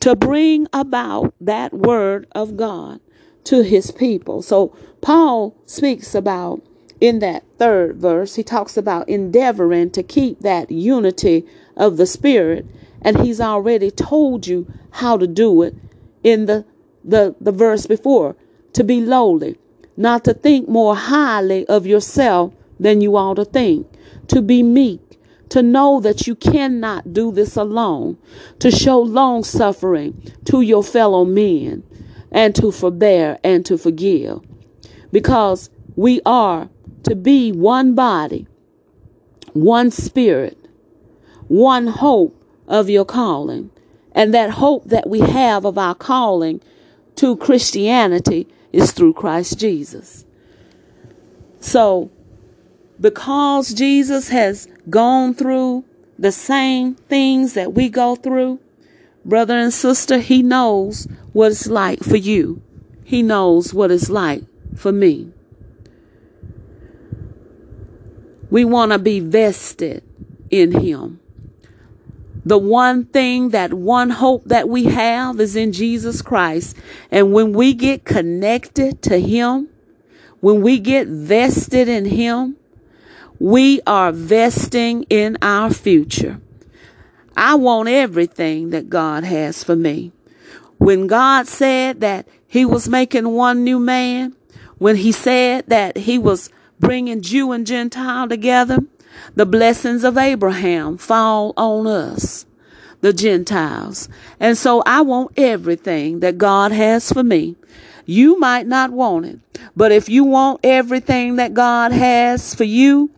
to 0.00 0.14
bring 0.14 0.66
about 0.72 1.34
that 1.40 1.72
word 1.72 2.26
of 2.32 2.56
God 2.56 3.00
to 3.44 3.62
his 3.62 3.90
people. 3.90 4.42
So 4.42 4.76
Paul 5.00 5.56
speaks 5.66 6.14
about 6.14 6.62
in 7.00 7.18
that 7.20 7.44
third 7.58 7.96
verse, 7.96 8.34
he 8.34 8.42
talks 8.42 8.76
about 8.76 9.08
endeavoring 9.08 9.90
to 9.92 10.02
keep 10.02 10.40
that 10.40 10.70
unity 10.70 11.46
of 11.76 11.96
the 11.96 12.06
Spirit, 12.06 12.66
and 13.00 13.18
he's 13.20 13.40
already 13.40 13.90
told 13.90 14.46
you 14.46 14.70
how 14.90 15.16
to 15.16 15.26
do 15.26 15.62
it 15.62 15.74
in 16.22 16.46
the, 16.46 16.64
the, 17.04 17.34
the 17.40 17.52
verse 17.52 17.86
before 17.86 18.36
to 18.72 18.84
be 18.84 19.00
lowly, 19.00 19.58
not 19.96 20.24
to 20.24 20.34
think 20.34 20.68
more 20.68 20.94
highly 20.94 21.66
of 21.66 21.86
yourself 21.86 22.54
than 22.78 23.00
you 23.00 23.16
ought 23.16 23.34
to 23.34 23.44
think, 23.44 23.86
to 24.28 24.40
be 24.40 24.62
meek, 24.62 25.18
to 25.48 25.62
know 25.62 26.00
that 26.00 26.26
you 26.26 26.34
cannot 26.34 27.12
do 27.12 27.32
this 27.32 27.56
alone, 27.56 28.16
to 28.58 28.70
show 28.70 29.00
long 29.00 29.42
suffering 29.42 30.32
to 30.44 30.60
your 30.60 30.82
fellow 30.82 31.24
men, 31.24 31.82
and 32.30 32.54
to 32.54 32.70
forbear 32.70 33.38
and 33.42 33.66
to 33.66 33.76
forgive. 33.76 34.40
Because 35.10 35.68
we 35.96 36.20
are 36.24 36.68
to 37.02 37.16
be 37.16 37.50
one 37.50 37.94
body, 37.94 38.46
one 39.52 39.90
spirit, 39.90 40.56
one 41.48 41.88
hope 41.88 42.40
of 42.68 42.88
your 42.88 43.04
calling. 43.04 43.70
And 44.12 44.34
that 44.34 44.50
hope 44.50 44.84
that 44.86 45.08
we 45.08 45.20
have 45.20 45.64
of 45.64 45.78
our 45.78 45.94
calling 45.94 46.60
to 47.16 47.36
Christianity 47.36 48.48
is 48.72 48.92
through 48.92 49.14
Christ 49.14 49.58
Jesus. 49.58 50.24
So, 51.60 52.10
because 53.00 53.72
Jesus 53.74 54.28
has 54.28 54.68
gone 54.88 55.34
through 55.34 55.84
the 56.18 56.32
same 56.32 56.94
things 56.94 57.54
that 57.54 57.72
we 57.72 57.88
go 57.88 58.16
through, 58.16 58.60
brother 59.24 59.56
and 59.56 59.72
sister, 59.72 60.18
he 60.18 60.42
knows 60.42 61.06
what 61.32 61.52
it's 61.52 61.66
like 61.66 62.02
for 62.02 62.16
you. 62.16 62.62
He 63.04 63.22
knows 63.22 63.74
what 63.74 63.90
it's 63.90 64.10
like 64.10 64.42
for 64.76 64.92
me. 64.92 65.32
We 68.50 68.64
want 68.64 68.92
to 68.92 68.98
be 68.98 69.20
vested 69.20 70.02
in 70.50 70.72
Him. 70.72 71.19
The 72.44 72.58
one 72.58 73.04
thing, 73.04 73.50
that 73.50 73.74
one 73.74 74.10
hope 74.10 74.44
that 74.46 74.68
we 74.68 74.84
have 74.84 75.40
is 75.40 75.56
in 75.56 75.72
Jesus 75.72 76.22
Christ. 76.22 76.76
And 77.10 77.32
when 77.32 77.52
we 77.52 77.74
get 77.74 78.04
connected 78.04 79.02
to 79.02 79.20
Him, 79.20 79.68
when 80.40 80.62
we 80.62 80.78
get 80.78 81.06
vested 81.06 81.88
in 81.88 82.06
Him, 82.06 82.56
we 83.38 83.80
are 83.86 84.12
vesting 84.12 85.04
in 85.04 85.36
our 85.42 85.70
future. 85.70 86.40
I 87.36 87.54
want 87.54 87.88
everything 87.88 88.70
that 88.70 88.90
God 88.90 89.24
has 89.24 89.64
for 89.64 89.76
me. 89.76 90.12
When 90.78 91.06
God 91.06 91.46
said 91.46 92.00
that 92.00 92.26
He 92.46 92.64
was 92.64 92.88
making 92.88 93.28
one 93.28 93.64
new 93.64 93.78
man, 93.78 94.34
when 94.78 94.96
He 94.96 95.12
said 95.12 95.66
that 95.68 95.98
He 95.98 96.18
was 96.18 96.50
bringing 96.78 97.20
Jew 97.20 97.52
and 97.52 97.66
Gentile 97.66 98.28
together, 98.28 98.78
the 99.34 99.46
blessings 99.46 100.04
of 100.04 100.18
Abraham 100.18 100.98
fall 100.98 101.52
on 101.56 101.86
us, 101.86 102.46
the 103.00 103.12
Gentiles. 103.12 104.08
And 104.38 104.56
so 104.56 104.82
I 104.86 105.00
want 105.02 105.32
everything 105.36 106.20
that 106.20 106.38
God 106.38 106.72
has 106.72 107.12
for 107.12 107.22
me. 107.22 107.56
You 108.06 108.38
might 108.38 108.66
not 108.66 108.90
want 108.90 109.26
it, 109.26 109.38
but 109.76 109.92
if 109.92 110.08
you 110.08 110.24
want 110.24 110.60
everything 110.64 111.36
that 111.36 111.54
God 111.54 111.92
has 111.92 112.54
for 112.54 112.64
you, 112.64 113.10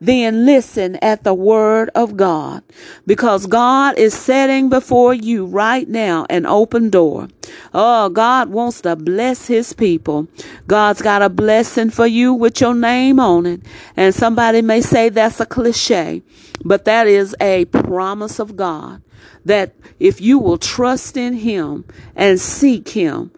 then 0.00 0.44
listen 0.44 0.96
at 0.96 1.24
the 1.24 1.34
word 1.34 1.90
of 1.94 2.16
God 2.16 2.62
because 3.06 3.46
God 3.46 3.98
is 3.98 4.14
setting 4.14 4.68
before 4.68 5.14
you 5.14 5.46
right 5.46 5.88
now 5.88 6.26
an 6.28 6.46
open 6.46 6.90
door. 6.90 7.28
Oh, 7.72 8.08
God 8.08 8.50
wants 8.50 8.80
to 8.82 8.96
bless 8.96 9.46
his 9.46 9.72
people. 9.72 10.28
God's 10.66 11.00
got 11.00 11.22
a 11.22 11.28
blessing 11.28 11.90
for 11.90 12.06
you 12.06 12.34
with 12.34 12.60
your 12.60 12.74
name 12.74 13.18
on 13.18 13.46
it. 13.46 13.60
And 13.96 14.14
somebody 14.14 14.62
may 14.62 14.80
say 14.80 15.08
that's 15.08 15.40
a 15.40 15.46
cliche, 15.46 16.22
but 16.64 16.84
that 16.84 17.06
is 17.06 17.34
a 17.40 17.64
promise 17.66 18.38
of 18.38 18.56
God 18.56 19.02
that 19.46 19.72
if 20.00 20.20
you 20.20 20.38
will 20.38 20.58
trust 20.58 21.16
in 21.16 21.32
him 21.34 21.84
and 22.14 22.38
seek 22.38 22.90
him, 22.90 23.30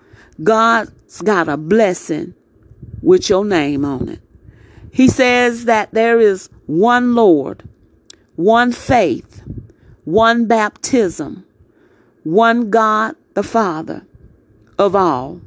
God's 0.42 1.20
got 1.22 1.48
a 1.48 1.56
blessing 1.56 2.34
with 3.02 3.28
your 3.28 3.44
name 3.44 3.84
on 3.84 4.08
it. 4.08 4.20
He 4.92 5.08
says 5.08 5.64
that 5.66 5.92
there 5.92 6.20
is 6.20 6.50
one 6.66 7.14
Lord, 7.14 7.68
one 8.36 8.72
faith, 8.72 9.42
one 10.04 10.46
baptism, 10.46 11.44
one 12.24 12.70
God 12.70 13.16
the 13.34 13.42
Father 13.42 14.06
of 14.78 14.96
all. 14.96 15.40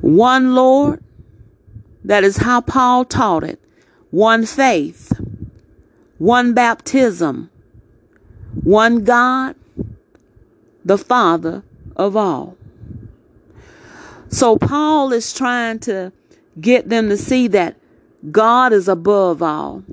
One 0.00 0.54
Lord, 0.54 1.02
that 2.04 2.24
is 2.24 2.38
how 2.38 2.60
Paul 2.60 3.04
taught 3.04 3.44
it. 3.44 3.60
One 4.10 4.46
faith, 4.46 5.12
one 6.18 6.54
baptism, 6.54 7.50
one 8.62 9.04
God, 9.04 9.56
the 10.84 10.98
Father 10.98 11.62
of 11.96 12.16
all. 12.16 12.56
So 14.28 14.56
Paul 14.56 15.12
is 15.12 15.32
trying 15.32 15.78
to 15.80 16.12
get 16.60 16.88
them 16.88 17.08
to 17.08 17.16
see 17.16 17.48
that 17.48 17.76
God 18.30 18.72
is 18.72 18.88
above 18.88 19.42
all. 19.42 19.84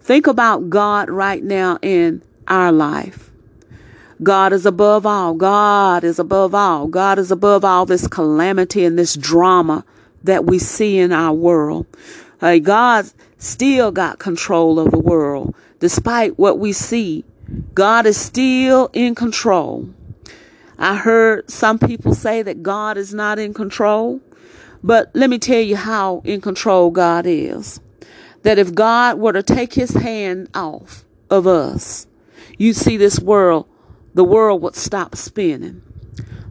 Think 0.00 0.26
about 0.26 0.70
God 0.70 1.10
right 1.10 1.42
now 1.42 1.78
in 1.82 2.22
our 2.46 2.70
life. 2.70 3.30
God 4.22 4.52
is 4.52 4.64
above 4.64 5.04
all. 5.04 5.34
God 5.34 6.04
is 6.04 6.18
above 6.18 6.54
all. 6.54 6.86
God 6.86 7.18
is 7.18 7.30
above 7.30 7.64
all 7.64 7.84
this 7.84 8.06
calamity 8.08 8.84
and 8.84 8.98
this 8.98 9.14
drama 9.14 9.84
that 10.22 10.44
we 10.44 10.58
see 10.58 10.98
in 10.98 11.12
our 11.12 11.34
world. 11.34 11.86
Uh, 12.40 12.58
God 12.58 13.10
still 13.38 13.90
got 13.90 14.18
control 14.18 14.78
of 14.78 14.90
the 14.90 14.98
world. 14.98 15.54
Despite 15.80 16.38
what 16.38 16.58
we 16.58 16.72
see, 16.72 17.24
God 17.74 18.06
is 18.06 18.16
still 18.16 18.90
in 18.92 19.14
control. 19.14 19.88
I 20.78 20.96
heard 20.96 21.50
some 21.50 21.78
people 21.78 22.14
say 22.14 22.42
that 22.42 22.62
God 22.62 22.96
is 22.96 23.14
not 23.14 23.38
in 23.38 23.54
control. 23.54 24.20
But 24.82 25.10
let 25.14 25.30
me 25.30 25.38
tell 25.38 25.60
you 25.60 25.76
how 25.76 26.22
in 26.24 26.40
control 26.40 26.90
God 26.90 27.26
is. 27.26 27.80
That 28.42 28.58
if 28.58 28.74
God 28.74 29.18
were 29.18 29.32
to 29.32 29.42
take 29.42 29.74
his 29.74 29.90
hand 29.94 30.48
off 30.54 31.04
of 31.30 31.46
us, 31.46 32.06
you 32.58 32.72
see 32.72 32.96
this 32.96 33.18
world, 33.18 33.66
the 34.14 34.24
world 34.24 34.62
would 34.62 34.76
stop 34.76 35.16
spinning. 35.16 35.82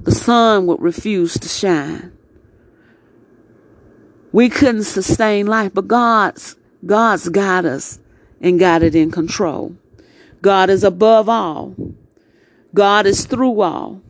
The 0.04 0.12
sun 0.12 0.66
would 0.68 0.82
refuse 0.82 1.36
to 1.36 1.48
shine. 1.48 2.12
We 4.32 4.50
couldn't 4.50 4.84
sustain 4.84 5.48
life, 5.48 5.74
but 5.74 5.88
God's 5.88 6.58
God's 6.86 7.30
got 7.30 7.66
us 7.66 8.00
and 8.42 8.60
got 8.60 8.84
it 8.84 8.94
in 8.94 9.10
control. 9.10 9.76
God 10.42 10.70
is 10.70 10.84
above 10.84 11.28
all. 11.28 11.74
God 12.74 13.08
is 13.08 13.26
through 13.26 13.62
all. 13.62 14.02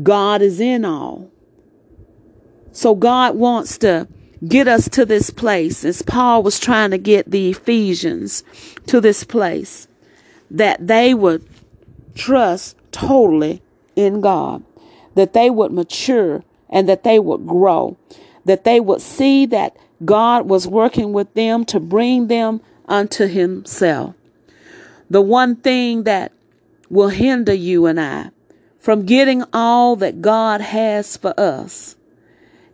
God 0.00 0.42
is 0.42 0.60
in 0.60 0.84
all. 0.84 1.29
So 2.72 2.94
God 2.94 3.36
wants 3.36 3.78
to 3.78 4.06
get 4.46 4.68
us 4.68 4.88
to 4.90 5.04
this 5.04 5.30
place, 5.30 5.84
as 5.84 6.02
Paul 6.02 6.42
was 6.42 6.58
trying 6.58 6.90
to 6.92 6.98
get 6.98 7.30
the 7.30 7.50
Ephesians 7.50 8.42
to 8.86 9.00
this 9.00 9.24
place, 9.24 9.86
that 10.50 10.86
they 10.86 11.12
would 11.12 11.46
trust 12.14 12.76
totally 12.92 13.62
in 13.96 14.20
God, 14.20 14.62
that 15.14 15.32
they 15.32 15.50
would 15.50 15.72
mature 15.72 16.42
and 16.68 16.88
that 16.88 17.04
they 17.04 17.18
would 17.18 17.46
grow, 17.46 17.96
that 18.44 18.64
they 18.64 18.80
would 18.80 19.00
see 19.00 19.46
that 19.46 19.76
God 20.04 20.48
was 20.48 20.66
working 20.66 21.12
with 21.12 21.32
them 21.34 21.64
to 21.66 21.80
bring 21.80 22.28
them 22.28 22.60
unto 22.86 23.26
Himself. 23.26 24.14
The 25.10 25.20
one 25.20 25.56
thing 25.56 26.04
that 26.04 26.32
will 26.88 27.08
hinder 27.08 27.52
you 27.52 27.86
and 27.86 28.00
I 28.00 28.30
from 28.78 29.04
getting 29.04 29.44
all 29.52 29.96
that 29.96 30.22
God 30.22 30.60
has 30.60 31.16
for 31.16 31.38
us 31.38 31.96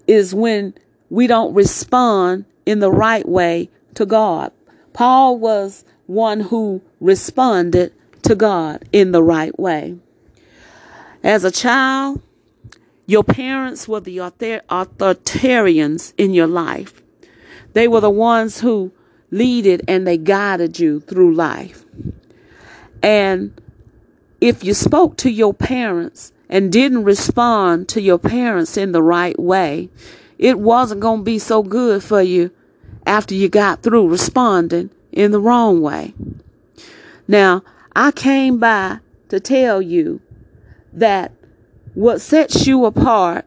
is 0.07 0.35
when 0.35 0.75
we 1.11 1.27
don't 1.27 1.55
respond 1.55 2.45
in 2.65 2.81
the 2.81 2.91
right 2.91 3.29
way 3.29 3.71
to 3.95 4.07
God. 4.07 4.53
Paul 4.93 5.39
was 5.39 5.85
one 6.07 6.41
who 6.41 6.83
responded 7.01 7.93
to 8.23 8.35
God 8.35 8.89
in 8.93 9.13
the 9.13 9.23
right 9.23 9.59
way. 9.59 9.97
As 11.23 11.45
a 11.45 11.51
child, 11.51 12.23
your 13.07 13.25
parents 13.25 13.87
were 13.87 14.01
the 14.01 14.19
authoritarians 14.19 16.13
in 16.17 16.35
your 16.35 16.47
life. 16.47 17.03
They 17.73 17.89
were 17.89 18.01
the 18.01 18.11
ones 18.11 18.61
who 18.61 18.93
leaded 19.31 19.83
and 19.87 20.07
they 20.07 20.17
guided 20.17 20.79
you 20.79 21.01
through 21.01 21.35
life. 21.35 21.85
And 23.03 23.61
if 24.41 24.65
you 24.65 24.75
spoke 24.75 25.17
to 25.19 25.31
your 25.31 25.55
parents 25.55 26.33
and 26.49 26.73
didn't 26.73 27.05
respond 27.05 27.89
to 27.89 28.01
your 28.01 28.19
parents 28.19 28.77
in 28.77 28.93
the 28.93 29.03
right 29.03 29.39
way, 29.39 29.89
it 30.39 30.59
wasn't 30.59 31.01
going 31.01 31.21
to 31.21 31.25
be 31.25 31.39
so 31.39 31.63
good 31.63 32.03
for 32.03 32.23
you 32.23 32.51
after 33.07 33.35
you 33.35 33.49
got 33.49 33.83
through 33.83 34.09
responding 34.09 34.91
in 35.13 35.31
the 35.31 35.41
wrong 35.41 35.81
way. 35.81 36.15
Now, 37.27 37.63
I 37.95 38.13
came 38.13 38.59
by 38.59 38.99
to 39.29 39.41
tell 39.41 39.81
you 39.81 40.21
that 40.93 41.33
what 41.95 42.21
sets 42.21 42.67
you 42.67 42.85
apart 42.85 43.47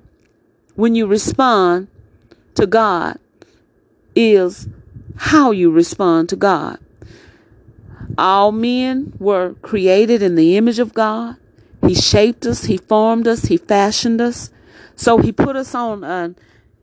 when 0.75 0.95
you 0.95 1.05
respond 1.05 1.87
to 2.55 2.65
God 2.65 3.19
is 4.15 4.67
how 5.15 5.51
you 5.51 5.71
respond 5.71 6.29
to 6.29 6.35
God. 6.35 6.79
All 8.17 8.51
men 8.51 9.13
were 9.19 9.53
created 9.61 10.21
in 10.21 10.35
the 10.35 10.57
image 10.57 10.79
of 10.79 10.93
God. 10.93 11.35
He 11.85 11.95
shaped 11.95 12.45
us, 12.45 12.65
He 12.65 12.77
formed 12.77 13.27
us, 13.27 13.45
He 13.45 13.57
fashioned 13.57 14.21
us. 14.21 14.51
So 14.95 15.17
He 15.17 15.31
put 15.31 15.55
us 15.55 15.73
on 15.73 16.03
an 16.03 16.35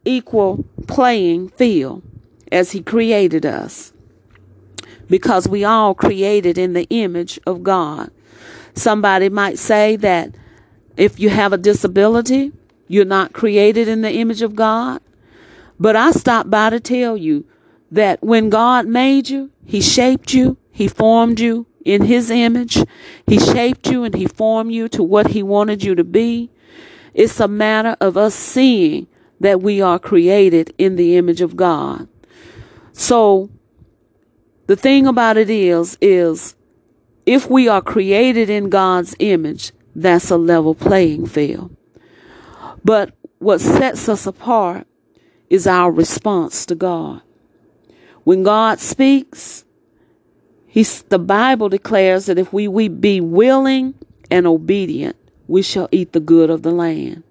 equal 0.04 0.64
playing 0.87 1.50
field 1.50 2.02
as 2.50 2.72
He 2.72 2.82
created 2.82 3.44
us. 3.44 3.92
Because 5.09 5.46
we 5.46 5.64
all 5.64 5.94
created 5.94 6.59
in 6.59 6.72
the 6.72 6.87
image 6.90 7.38
of 7.46 7.62
God. 7.62 8.11
Somebody 8.74 9.28
might 9.28 9.59
say 9.59 9.96
that 9.96 10.35
if 10.96 11.20
you 11.20 11.28
have 11.28 11.52
a 11.52 11.59
disability, 11.59 12.52
you're 12.88 13.04
not 13.04 13.32
created 13.32 13.88
in 13.88 14.02
the 14.02 14.12
image 14.12 14.42
of 14.42 14.56
God. 14.56 15.00
But 15.78 15.96
I 15.96 16.11
stopped 16.11 16.50
by 16.50 16.70
to 16.70 16.80
tell 16.80 17.16
you 17.16 17.44
that 17.90 18.22
when 18.22 18.50
God 18.50 18.87
made 18.87 19.28
you, 19.28 19.50
He 19.64 19.80
shaped 19.80 20.32
you, 20.32 20.56
He 20.70 20.88
formed 20.88 21.38
you, 21.38 21.66
in 21.87 22.03
His 22.03 22.31
image. 22.31 22.85
He 23.27 23.38
shaped 23.38 23.88
you 23.88 24.05
and 24.05 24.14
He 24.14 24.27
formed 24.27 24.72
you 24.72 24.88
to 24.90 25.03
what 25.03 25.29
He 25.29 25.42
wanted 25.42 25.83
you 25.85 25.94
to 25.94 26.05
be. 26.05 26.51
It's 27.14 27.40
a 27.40 27.49
matter 27.49 27.96
of 28.01 28.16
us 28.16 28.35
seeing 28.35 29.07
that 29.40 29.62
we 29.62 29.81
are 29.81 29.99
created 29.99 30.75
in 30.77 30.96
the 30.96 31.16
image 31.16 31.40
of 31.40 31.57
God. 31.57 32.09
So 32.92 33.51
the 34.66 34.77
thing 34.77 35.07
about 35.07 35.37
it 35.37 35.49
is, 35.49 35.96
is 36.01 36.57
if 37.25 37.49
we 37.49 37.68
are 37.68 37.83
created 37.83 38.51
in 38.51 38.68
God's 38.68 39.14
image, 39.18 39.72
that's 39.94 40.31
a 40.31 40.37
level 40.37 40.75
playing 40.75 41.27
field. 41.27 41.75
But 42.85 43.14
what 43.38 43.61
sets 43.61 44.09
us 44.09 44.27
apart 44.27 44.87
is 45.49 45.66
our 45.66 45.90
response 45.90 46.66
to 46.66 46.75
God. 46.75 47.22
When 48.25 48.42
God 48.42 48.81
speaks, 48.81 49.64
he's, 50.76 51.02
the 51.04 51.18
Bible 51.18 51.70
declares 51.70 52.26
that 52.26 52.38
if 52.38 52.52
we, 52.52 52.68
we 52.68 52.88
be 52.88 53.18
willing 53.18 53.94
and 54.30 54.46
obedient, 54.46 55.16
we 55.48 55.62
shall 55.62 55.88
eat 55.90 56.12
the 56.12 56.20
good 56.20 56.50
of 56.50 56.62
the 56.62 56.70
land. 56.70 57.22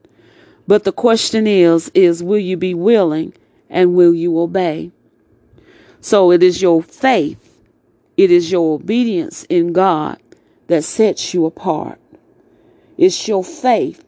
But 0.67 0.83
the 0.83 0.91
question 0.91 1.45
is, 1.45 1.91
is 1.93 2.23
will 2.23 2.39
you 2.39 2.57
be 2.57 2.73
willing 2.73 3.33
and 3.69 3.93
will 3.93 4.15
you 4.15 4.39
obey? 4.39 4.91
So 6.01 6.31
it 6.31 6.41
is 6.41 6.59
your 6.59 6.81
faith, 6.81 7.61
it 8.17 8.31
is 8.31 8.51
your 8.51 8.75
obedience 8.75 9.43
in 9.43 9.73
God 9.73 10.19
that 10.65 10.83
sets 10.83 11.35
you 11.35 11.45
apart. 11.45 11.99
It's 12.97 13.27
your 13.27 13.43
faith 13.43 14.03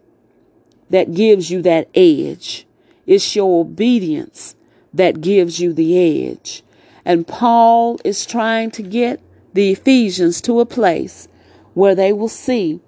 that 0.89 1.13
gives 1.13 1.51
you 1.51 1.61
that 1.61 1.89
edge. 1.93 2.65
It's 3.05 3.35
your 3.35 3.61
obedience 3.61 4.55
that 4.93 5.21
gives 5.21 5.59
you 5.59 5.73
the 5.73 6.27
edge. 6.27 6.63
And 7.05 7.27
Paul 7.27 7.99
is 8.03 8.25
trying 8.25 8.71
to 8.71 8.81
get 8.81 9.21
the 9.57 9.71
Ephesians 9.71 10.39
to 10.39 10.59
a 10.59 10.67
place 10.67 11.27
where 11.73 11.95
they 11.95 12.13
will 12.13 12.29
see 12.29 12.79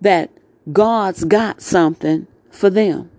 that 0.00 0.30
God's 0.72 1.24
got 1.24 1.60
something 1.60 2.28
for 2.48 2.70
them. 2.70 3.10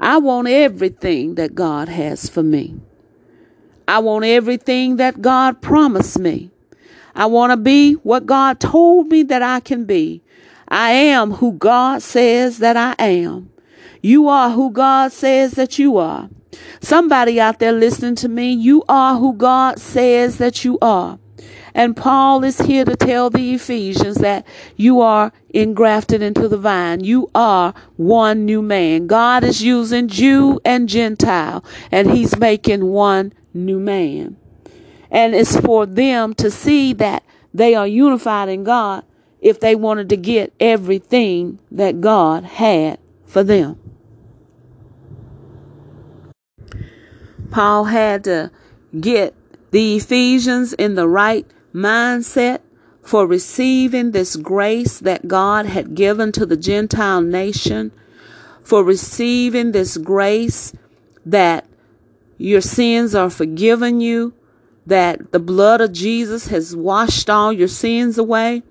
I 0.00 0.16
want 0.16 0.48
everything 0.48 1.34
that 1.34 1.54
God 1.54 1.90
has 1.90 2.26
for 2.26 2.42
me. 2.42 2.80
I 3.86 3.98
want 3.98 4.24
everything 4.24 4.96
that 4.96 5.20
God 5.20 5.60
promised 5.60 6.18
me. 6.18 6.50
I 7.14 7.26
want 7.26 7.52
to 7.52 7.58
be 7.58 7.92
what 7.96 8.24
God 8.24 8.60
told 8.60 9.08
me 9.08 9.22
that 9.24 9.42
I 9.42 9.60
can 9.60 9.84
be. 9.84 10.22
I 10.68 10.92
am 10.92 11.32
who 11.32 11.52
God 11.52 12.00
says 12.00 12.60
that 12.60 12.78
I 12.78 12.94
am. 12.98 13.50
You 14.00 14.26
are 14.26 14.48
who 14.52 14.70
God 14.70 15.12
says 15.12 15.52
that 15.52 15.78
you 15.78 15.98
are. 15.98 16.30
Somebody 16.80 17.38
out 17.38 17.58
there 17.58 17.72
listening 17.72 18.14
to 18.14 18.28
me, 18.30 18.52
you 18.52 18.84
are 18.88 19.16
who 19.16 19.34
God 19.34 19.78
says 19.78 20.38
that 20.38 20.64
you 20.64 20.78
are. 20.80 21.18
And 21.78 21.96
Paul 21.96 22.42
is 22.42 22.62
here 22.62 22.84
to 22.84 22.96
tell 22.96 23.30
the 23.30 23.54
Ephesians 23.54 24.16
that 24.16 24.44
you 24.74 25.00
are 25.00 25.30
engrafted 25.50 26.22
into 26.22 26.48
the 26.48 26.58
vine. 26.58 27.04
You 27.04 27.30
are 27.36 27.72
one 27.96 28.44
new 28.44 28.62
man. 28.62 29.06
God 29.06 29.44
is 29.44 29.62
using 29.62 30.08
Jew 30.08 30.58
and 30.64 30.88
Gentile, 30.88 31.64
and 31.92 32.10
he's 32.10 32.36
making 32.36 32.86
one 32.86 33.32
new 33.54 33.78
man. 33.78 34.36
And 35.08 35.36
it's 35.36 35.56
for 35.60 35.86
them 35.86 36.34
to 36.34 36.50
see 36.50 36.94
that 36.94 37.22
they 37.54 37.76
are 37.76 37.86
unified 37.86 38.48
in 38.48 38.64
God 38.64 39.04
if 39.40 39.60
they 39.60 39.76
wanted 39.76 40.08
to 40.08 40.16
get 40.16 40.52
everything 40.58 41.60
that 41.70 42.00
God 42.00 42.42
had 42.42 42.98
for 43.24 43.44
them. 43.44 43.78
Paul 47.52 47.84
had 47.84 48.24
to 48.24 48.50
get 49.00 49.32
the 49.70 49.98
Ephesians 49.98 50.72
in 50.72 50.96
the 50.96 51.06
right 51.06 51.46
mindset 51.78 52.60
for 53.02 53.26
receiving 53.26 54.10
this 54.10 54.36
grace 54.36 54.98
that 54.98 55.28
God 55.28 55.66
had 55.66 55.94
given 55.94 56.30
to 56.32 56.44
the 56.44 56.56
Gentile 56.56 57.22
nation, 57.22 57.90
for 58.62 58.84
receiving 58.84 59.72
this 59.72 59.96
grace 59.96 60.74
that 61.24 61.66
your 62.36 62.60
sins 62.60 63.14
are 63.14 63.30
forgiven 63.30 64.00
you, 64.00 64.34
that 64.86 65.32
the 65.32 65.38
blood 65.38 65.80
of 65.80 65.92
Jesus 65.92 66.48
has 66.48 66.76
washed 66.76 67.30
all 67.30 67.52
your 67.52 67.68
sins 67.68 68.18
away, 68.18 68.62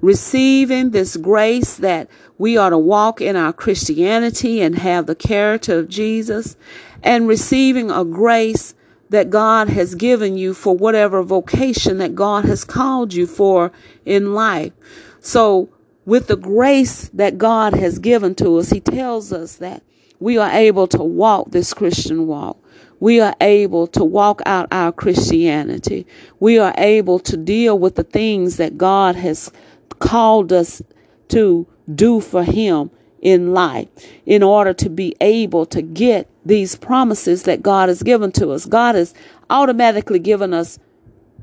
receiving 0.00 0.90
this 0.90 1.16
grace 1.16 1.76
that 1.76 2.08
we 2.38 2.56
are 2.56 2.70
to 2.70 2.78
walk 2.78 3.20
in 3.20 3.36
our 3.36 3.52
Christianity 3.52 4.60
and 4.60 4.76
have 4.76 5.06
the 5.06 5.14
character 5.14 5.78
of 5.78 5.88
Jesus, 5.88 6.56
and 7.02 7.28
receiving 7.28 7.90
a 7.90 8.04
grace 8.04 8.74
that 9.12 9.28
God 9.28 9.68
has 9.68 9.94
given 9.94 10.38
you 10.38 10.54
for 10.54 10.74
whatever 10.74 11.22
vocation 11.22 11.98
that 11.98 12.14
God 12.14 12.46
has 12.46 12.64
called 12.64 13.12
you 13.12 13.26
for 13.26 13.70
in 14.06 14.32
life. 14.32 14.72
So, 15.20 15.68
with 16.06 16.28
the 16.28 16.36
grace 16.36 17.10
that 17.10 17.36
God 17.36 17.74
has 17.74 17.98
given 17.98 18.34
to 18.36 18.56
us, 18.56 18.70
He 18.70 18.80
tells 18.80 19.30
us 19.30 19.56
that 19.56 19.82
we 20.18 20.38
are 20.38 20.50
able 20.50 20.86
to 20.88 21.02
walk 21.02 21.50
this 21.50 21.74
Christian 21.74 22.26
walk. 22.26 22.58
We 23.00 23.20
are 23.20 23.34
able 23.40 23.86
to 23.88 24.02
walk 24.02 24.40
out 24.46 24.66
our 24.72 24.92
Christianity. 24.92 26.06
We 26.40 26.58
are 26.58 26.74
able 26.78 27.18
to 27.20 27.36
deal 27.36 27.78
with 27.78 27.96
the 27.96 28.04
things 28.04 28.56
that 28.56 28.78
God 28.78 29.14
has 29.16 29.52
called 29.98 30.54
us 30.54 30.80
to 31.28 31.66
do 31.94 32.20
for 32.20 32.44
Him 32.44 32.90
in 33.22 33.54
life 33.54 33.88
in 34.26 34.42
order 34.42 34.74
to 34.74 34.90
be 34.90 35.16
able 35.20 35.64
to 35.66 35.80
get 35.80 36.28
these 36.44 36.74
promises 36.76 37.44
that 37.44 37.62
God 37.62 37.88
has 37.88 38.02
given 38.02 38.32
to 38.32 38.50
us. 38.50 38.66
God 38.66 38.96
has 38.96 39.14
automatically 39.48 40.18
given 40.18 40.52
us 40.52 40.78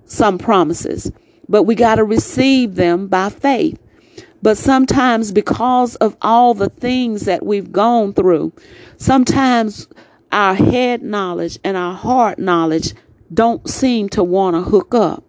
some 0.05 0.37
promises, 0.37 1.11
but 1.47 1.63
we 1.63 1.75
got 1.75 1.95
to 1.95 2.03
receive 2.03 2.75
them 2.75 3.07
by 3.07 3.29
faith. 3.29 3.79
But 4.41 4.57
sometimes, 4.57 5.31
because 5.31 5.95
of 5.95 6.15
all 6.21 6.53
the 6.53 6.69
things 6.69 7.25
that 7.25 7.45
we've 7.45 7.71
gone 7.71 8.13
through, 8.13 8.53
sometimes 8.97 9.87
our 10.31 10.53
head 10.53 11.01
knowledge 11.01 11.59
and 11.63 11.75
our 11.75 11.93
heart 11.93 12.39
knowledge 12.39 12.93
don't 13.33 13.69
seem 13.69 14.09
to 14.09 14.23
want 14.23 14.55
to 14.55 14.61
hook 14.61 14.93
up. 14.93 15.23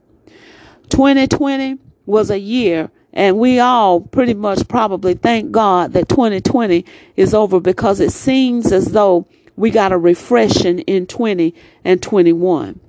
2020 0.91 1.79
was 2.07 2.31
a 2.31 2.39
year 2.39 2.91
and 3.13 3.39
we 3.39 3.59
all 3.59 4.01
pretty 4.01 4.35
much 4.35 4.69
probably 4.69 5.15
thank 5.15 5.51
God 5.51 5.93
that 5.93 6.09
2020 6.09 6.85
is 7.17 7.35
over 7.35 7.61
because 7.61 8.01
it 8.01 8.13
seems 8.13 8.73
as 8.73 8.93
though 8.93 9.27
we 9.57 9.71
got 9.71 9.93
a 9.93 9.99
refreshing 9.99 10.81
in 10.81 11.07
20 11.07 11.55
and 11.85 12.03
21. 12.03 12.81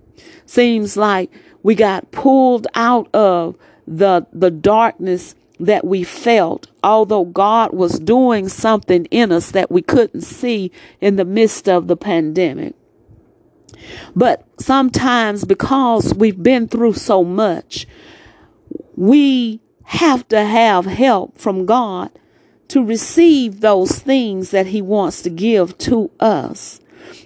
Seems 0.46 0.96
like 0.96 1.32
we 1.64 1.76
got 1.76 2.12
pulled 2.12 2.68
out 2.76 3.14
of 3.14 3.58
the, 3.88 4.28
the 4.32 4.52
darkness 4.52 5.36
that 5.60 5.86
we 5.86 6.04
felt, 6.04 6.68
although 6.84 7.26
God 7.26 7.74
was 7.74 8.00
doing 8.00 8.48
something 8.48 9.06
in 9.06 9.32
us 9.32 9.52
that 9.52 9.72
we 9.72 9.82
couldn't 9.82 10.22
see 10.22 10.72
in 11.00 11.16
the 11.16 11.26
midst 11.26 11.68
of 11.68 11.88
the 11.88 11.98
pandemic. 11.98 12.74
But 14.16 14.46
sometimes 14.60 15.46
because 15.46 16.14
we've 16.14 16.42
been 16.42 16.68
through 16.68 16.94
so 16.94 17.24
much, 17.24 17.88
we 18.96 19.62
have 19.92 20.26
to 20.30 20.46
have 20.46 20.86
help 20.86 21.38
from 21.38 21.66
God 21.66 22.12
to 22.70 22.82
receive 22.82 23.60
those 23.60 24.00
things 24.00 24.52
that 24.52 24.68
He 24.68 24.82
wants 24.82 25.22
to 25.24 25.30
give 25.30 25.78
to 25.80 26.10
us. 26.22 26.80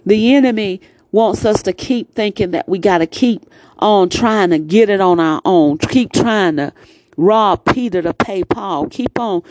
The 0.03 0.33
enemy 0.33 0.81
wants 1.11 1.45
us 1.45 1.61
to 1.61 1.73
keep 1.73 2.15
thinking 2.15 2.49
that 2.51 2.67
we 2.67 2.79
got 2.79 2.97
to 2.97 3.05
keep 3.05 3.47
on 3.77 4.09
trying 4.09 4.49
to 4.49 4.57
get 4.57 4.89
it 4.89 4.99
on 4.99 5.19
our 5.19 5.41
own, 5.45 5.77
keep 5.77 6.11
trying 6.11 6.55
to 6.55 6.73
rob 7.17 7.63
Peter 7.65 8.01
to 8.01 8.15
pay 8.15 8.43
Paul, 8.43 8.89
keep 8.89 9.19
on 9.19 9.43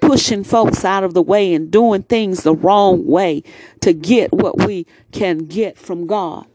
pushing 0.00 0.42
folks 0.42 0.84
out 0.84 1.04
of 1.04 1.14
the 1.14 1.22
way 1.22 1.54
and 1.54 1.70
doing 1.70 2.02
things 2.02 2.42
the 2.42 2.54
wrong 2.54 3.06
way 3.06 3.44
to 3.80 3.92
get 3.92 4.32
what 4.32 4.66
we 4.66 4.86
can 5.12 5.38
get 5.46 5.78
from 5.78 6.08
God. 6.08 6.46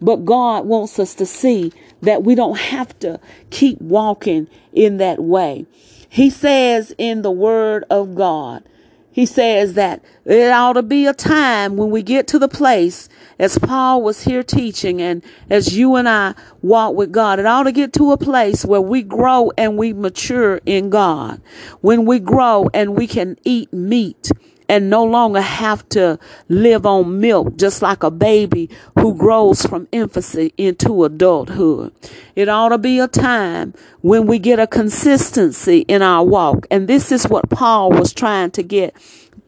But 0.00 0.24
God 0.24 0.66
wants 0.66 0.98
us 0.98 1.14
to 1.14 1.26
see 1.26 1.72
that 2.02 2.22
we 2.22 2.34
don't 2.34 2.58
have 2.58 2.98
to 3.00 3.20
keep 3.50 3.80
walking 3.80 4.48
in 4.72 4.98
that 4.98 5.20
way. 5.20 5.66
He 6.08 6.30
says 6.30 6.94
in 6.98 7.22
the 7.22 7.30
word 7.30 7.84
of 7.90 8.14
God, 8.14 8.62
he 9.10 9.24
says 9.24 9.74
that 9.74 10.04
it 10.26 10.52
ought 10.52 10.74
to 10.74 10.82
be 10.82 11.06
a 11.06 11.14
time 11.14 11.78
when 11.78 11.90
we 11.90 12.02
get 12.02 12.26
to 12.28 12.38
the 12.38 12.48
place, 12.48 13.08
as 13.38 13.56
Paul 13.58 14.02
was 14.02 14.24
here 14.24 14.42
teaching, 14.42 15.00
and 15.00 15.24
as 15.48 15.74
you 15.74 15.96
and 15.96 16.06
I 16.06 16.34
walk 16.60 16.94
with 16.94 17.12
God, 17.12 17.38
it 17.38 17.46
ought 17.46 17.62
to 17.62 17.72
get 17.72 17.94
to 17.94 18.12
a 18.12 18.18
place 18.18 18.62
where 18.66 18.80
we 18.80 19.02
grow 19.02 19.50
and 19.56 19.78
we 19.78 19.94
mature 19.94 20.60
in 20.66 20.90
God. 20.90 21.40
When 21.80 22.04
we 22.04 22.18
grow 22.18 22.68
and 22.74 22.94
we 22.94 23.06
can 23.06 23.38
eat 23.42 23.72
meat 23.72 24.30
and 24.68 24.90
no 24.90 25.04
longer 25.04 25.40
have 25.40 25.88
to 25.90 26.18
live 26.48 26.86
on 26.86 27.20
milk 27.20 27.56
just 27.56 27.82
like 27.82 28.02
a 28.02 28.10
baby 28.10 28.68
who 28.98 29.14
grows 29.14 29.64
from 29.64 29.88
infancy 29.92 30.52
into 30.56 31.04
adulthood. 31.04 31.92
It 32.34 32.48
ought 32.48 32.70
to 32.70 32.78
be 32.78 32.98
a 32.98 33.08
time 33.08 33.74
when 34.00 34.26
we 34.26 34.38
get 34.38 34.58
a 34.58 34.66
consistency 34.66 35.80
in 35.88 36.02
our 36.02 36.24
walk. 36.24 36.66
And 36.70 36.88
this 36.88 37.10
is 37.10 37.28
what 37.28 37.50
Paul 37.50 37.90
was 37.90 38.12
trying 38.12 38.50
to 38.52 38.62
get 38.62 38.94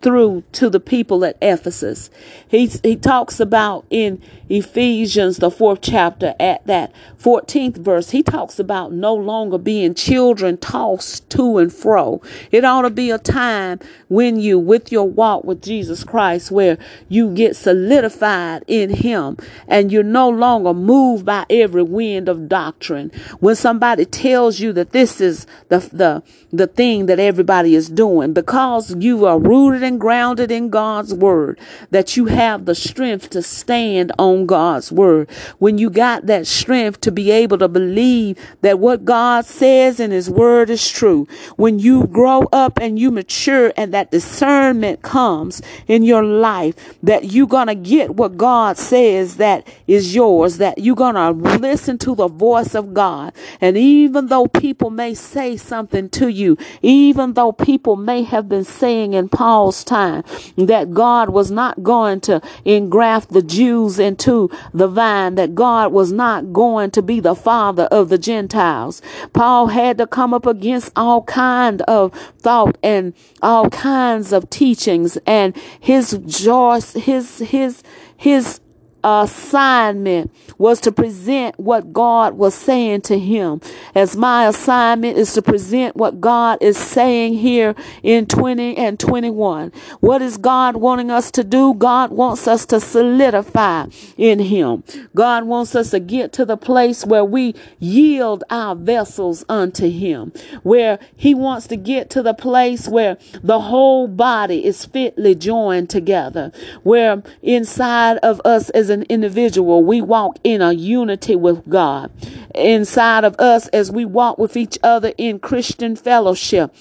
through 0.01 0.45
to 0.53 0.71
the 0.71 0.81
people 0.81 1.25
at 1.25 1.37
Ephesus. 1.43 2.11
He, 2.49 2.67
he 2.67 2.97
talks 2.97 3.41
about 3.41 3.85
in 3.91 4.23
Ephesians, 4.49 5.39
the 5.39 5.51
fourth 5.51 5.81
chapter, 5.83 6.35
at 6.41 6.67
that 6.67 6.93
14th 7.19 7.77
verse, 7.77 8.11
he 8.11 8.23
talks 8.23 8.59
about 8.59 8.93
no 8.93 9.15
longer 9.15 9.59
being 9.59 9.95
children 9.95 10.57
tossed 10.57 11.29
to 11.31 11.59
and 11.59 11.73
fro. 11.73 12.23
It 12.51 12.65
ought 12.65 12.83
to 12.83 12.91
be 12.91 13.11
a 13.11 13.19
time 13.19 13.81
when 14.09 14.41
you, 14.41 14.59
with 14.59 14.91
your 14.91 15.09
walk 15.09 15.45
with 15.45 15.63
Jesus 15.63 16.05
Christ, 16.05 16.51
where 16.51 16.79
you 17.09 17.31
get 17.35 17.57
solidified 17.57 18.65
in 18.67 18.91
Him 18.91 19.37
and 19.67 19.93
you're 19.93 20.03
no 20.03 20.29
longer 20.29 20.73
moved 20.73 21.27
by 21.27 21.45
every 21.51 21.83
wind 21.83 22.29
of 22.29 22.49
doctrine. 22.49 23.11
When 23.41 23.57
somebody 23.57 24.07
tells 24.07 24.61
you 24.61 24.73
that 24.73 24.93
this 24.93 25.21
is 25.21 25.47
the, 25.69 25.81
the, 25.93 26.23
the 26.53 26.67
thing 26.67 27.07
that 27.07 27.19
everybody 27.19 27.75
is 27.75 27.89
doing, 27.89 28.33
because 28.33 28.95
you 28.97 29.27
are 29.27 29.39
rooted 29.39 29.83
and 29.89 30.01
grounded 30.01 30.53
in 30.53 30.69
God's 30.69 31.13
word, 31.13 31.59
that 31.91 32.17
you 32.17 32.27
have 32.27 32.67
the 32.67 32.75
strength 32.75 33.31
to 33.31 33.43
stand 33.43 34.13
on 34.19 34.47
God's 34.47 34.93
word. 34.93 35.29
When 35.59 35.79
you 35.79 35.91
got 35.91 36.27
that 36.27 36.47
strength 36.47 37.01
to 37.01 37.11
be 37.11 37.33
able 37.33 37.59
to 37.59 37.69
believe 37.69 38.39
that 38.61 38.79
what 38.79 39.05
God 39.05 39.45
says 39.47 39.99
in 39.99 40.13
his 40.13 40.31
word 40.31 40.71
is 40.71 40.89
true. 40.89 41.27
When 41.57 41.79
you 41.79 42.07
grow 42.07 42.43
up 42.53 42.79
and 42.79 42.99
you 42.99 43.11
mature 43.11 43.73
and 43.77 43.93
that 43.95 44.11
discernment 44.11 45.03
comes 45.03 45.63
in 45.87 46.03
your 46.03 46.23
life 46.23 46.95
that 47.03 47.33
you're 47.33 47.47
going 47.47 47.69
to 47.69 47.75
get 47.75 48.15
what 48.15 48.37
God 48.37 48.77
says 48.77 49.39
that 49.39 49.67
is 49.87 50.15
yours, 50.15 50.59
that 50.59 50.79
you're 50.79 50.95
going 50.95 51.15
to 51.15 51.31
listen 51.59 51.97
to 51.99 52.15
the 52.15 52.29
voice 52.29 52.75
of 52.75 52.93
God. 52.93 53.33
And 53.61 53.77
even 53.77 54.27
though 54.27 54.47
people 54.47 54.91
may 54.91 55.15
say 55.15 55.57
something 55.57 56.11
to 56.11 56.29
you, 56.29 56.59
even 56.83 57.33
though 57.33 57.53
people 57.53 57.97
may 57.97 58.23
have 58.23 58.49
been 58.49 58.65
saying 58.65 59.15
in 59.15 59.29
Paul's 59.29 59.78
time 59.85 60.25
that 60.57 60.93
God 60.93 61.31
was 61.31 61.51
not 61.51 61.83
going 61.83 62.21
to 62.23 62.41
engraft 62.65 63.31
the 63.31 63.43
Jews 63.43 63.99
into 63.99 64.51
the 64.73 64.89
vine, 64.89 65.35
that 65.37 65.55
God 65.55 65.93
was 65.93 66.13
not 66.13 66.53
going 66.53 66.91
to 66.93 67.03
be 67.03 67.21
the 67.21 67.35
father 67.35 67.85
of 67.85 68.09
the 68.09 68.19
Gentiles. 68.19 69.01
Paul 69.33 69.69
had 69.69 69.99
to 69.99 70.07
come 70.07 70.35
up 70.35 70.47
against 70.47 70.93
all 70.97 71.23
kind 71.23 71.83
of 71.83 72.13
thought 72.39 72.79
and 72.83 73.15
all 73.43 73.71
kinds 73.71 74.33
of 74.33 74.51
teachings 74.51 75.19
and 75.27 75.57
his 75.81 76.19
joy, 76.27 76.81
his, 76.81 77.39
his, 77.39 77.83
his 78.17 78.61
assignment 79.05 80.31
was 80.59 80.81
to 80.81 80.93
present 80.93 81.59
what 81.59 81.93
God 81.93 82.35
was 82.35 82.55
saying 82.55 83.03
to 83.03 83.19
him. 83.19 83.61
As 83.95 84.17
my 84.17 84.47
assignment 84.47 85.17
is 85.17 85.33
to 85.35 85.43
present 85.43 85.97
what 85.97 86.21
God 86.21 86.59
is 86.61 86.77
saying 86.77 87.35
here 87.35 87.75
in 88.03 88.27
20 88.27 88.77
and 88.77 88.99
21. 88.99 89.73
What 90.01 90.23
is 90.23 90.37
God 90.37 90.77
wanting 90.77 91.11
us 91.11 91.31
to 91.33 91.45
do? 91.45 91.75
God 91.75 92.11
wants 92.11 92.49
us 92.49 92.67
to 92.67 92.81
solidify 92.81 93.87
in 94.17 94.41
him. 94.41 94.83
God 95.15 95.45
wants 95.45 95.75
us 95.75 95.91
to 95.91 96.01
get 96.01 96.33
to 96.35 96.45
the 96.45 96.57
place 96.57 97.05
where 97.05 97.25
we 97.25 97.55
yield 97.79 98.45
our 98.51 98.75
vessels 98.75 99.45
unto 99.49 99.89
him, 99.89 100.33
where 100.63 100.99
he 101.17 101.35
wants 101.35 101.67
to 101.69 101.77
get 101.77 102.11
to 102.11 102.23
the 102.23 102.35
place 102.35 102.89
where 102.89 103.17
the 103.43 103.61
whole 103.61 104.09
body 104.09 104.65
is 104.65 104.85
fitly 104.85 105.35
joined 105.35 105.91
together, 105.91 106.53
where 106.83 107.23
inside 107.43 108.19
of 108.19 108.41
us 108.45 108.71
as 108.89 108.97
an 108.97 109.03
individual, 109.11 109.85
we 109.85 110.01
walk 110.01 110.39
in 110.43 110.63
a 110.63 110.73
unity 110.73 111.37
with 111.37 111.69
God. 111.69 112.11
Inside 112.55 113.25
of 113.25 113.39
us, 113.39 113.69
as 113.69 113.93
we 113.93 114.07
walk 114.07 114.39
with 114.39 114.57
each 114.57 114.79
other 114.83 115.13
in 115.19 115.39
Christian 115.41 115.95
fellowship 115.95 116.75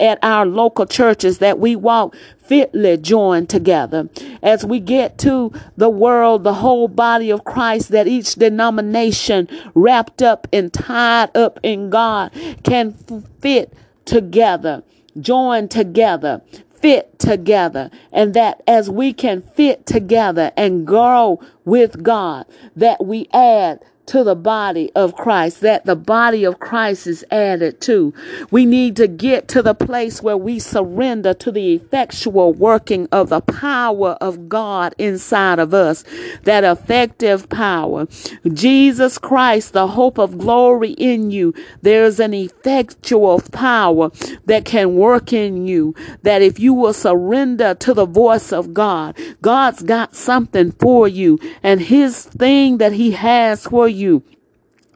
at 0.00 0.18
our 0.22 0.44
local 0.44 0.86
churches, 0.86 1.38
that 1.38 1.60
we 1.60 1.76
walk 1.76 2.16
fitly 2.38 2.96
joined 2.96 3.48
together. 3.48 4.08
As 4.42 4.64
we 4.64 4.80
get 4.80 5.18
to 5.18 5.52
the 5.76 5.88
world, 5.88 6.42
the 6.42 6.54
whole 6.54 6.88
body 6.88 7.30
of 7.30 7.44
Christ, 7.44 7.90
that 7.90 8.08
each 8.08 8.34
denomination 8.34 9.48
wrapped 9.74 10.20
up 10.20 10.48
and 10.52 10.72
tied 10.72 11.34
up 11.36 11.60
in 11.62 11.90
God 11.90 12.32
can 12.64 12.92
fit 13.40 13.72
together, 14.04 14.82
join 15.20 15.68
together, 15.68 16.42
fit 16.82 17.18
together 17.18 17.90
and 18.12 18.34
that 18.34 18.62
as 18.66 18.90
we 18.90 19.14
can 19.14 19.40
fit 19.40 19.86
together 19.86 20.52
and 20.56 20.86
grow 20.86 21.40
with 21.64 22.02
God, 22.02 22.46
that 22.76 23.04
we 23.06 23.28
add 23.32 23.82
to 24.06 24.24
the 24.24 24.34
body 24.34 24.90
of 24.94 25.14
Christ, 25.14 25.60
that 25.60 25.84
the 25.84 25.96
body 25.96 26.44
of 26.44 26.58
Christ 26.58 27.06
is 27.06 27.24
added 27.30 27.80
to. 27.82 28.12
We 28.50 28.66
need 28.66 28.96
to 28.96 29.06
get 29.06 29.48
to 29.48 29.62
the 29.62 29.74
place 29.74 30.22
where 30.22 30.36
we 30.36 30.58
surrender 30.58 31.34
to 31.34 31.52
the 31.52 31.74
effectual 31.74 32.52
working 32.52 33.08
of 33.12 33.28
the 33.28 33.40
power 33.40 34.12
of 34.20 34.48
God 34.48 34.94
inside 34.98 35.58
of 35.58 35.72
us, 35.72 36.04
that 36.42 36.64
effective 36.64 37.48
power. 37.48 38.06
Jesus 38.52 39.18
Christ, 39.18 39.72
the 39.72 39.86
hope 39.86 40.18
of 40.18 40.38
glory 40.38 40.92
in 40.92 41.30
you. 41.30 41.54
There's 41.82 42.18
an 42.18 42.34
effectual 42.34 43.40
power 43.52 44.10
that 44.46 44.64
can 44.64 44.96
work 44.96 45.32
in 45.32 45.66
you, 45.66 45.94
that 46.22 46.42
if 46.42 46.58
you 46.58 46.74
will 46.74 46.92
surrender 46.92 47.74
to 47.76 47.94
the 47.94 48.06
voice 48.06 48.52
of 48.52 48.74
God, 48.74 49.16
God's 49.40 49.82
got 49.82 50.16
something 50.16 50.72
for 50.72 51.06
you 51.06 51.38
and 51.62 51.80
his 51.80 52.24
thing 52.24 52.78
that 52.78 52.92
he 52.92 53.12
has 53.12 53.64
for 53.64 53.88
you 53.88 53.91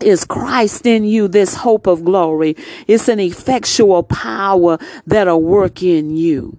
is 0.00 0.24
Christ 0.24 0.86
in 0.86 1.04
you, 1.04 1.28
this 1.28 1.56
hope 1.56 1.86
of 1.86 2.04
glory. 2.04 2.56
It's 2.86 3.08
an 3.08 3.20
effectual 3.20 4.02
power 4.02 4.78
that'll 5.06 5.42
work 5.42 5.82
in 5.82 6.16
you. 6.16 6.58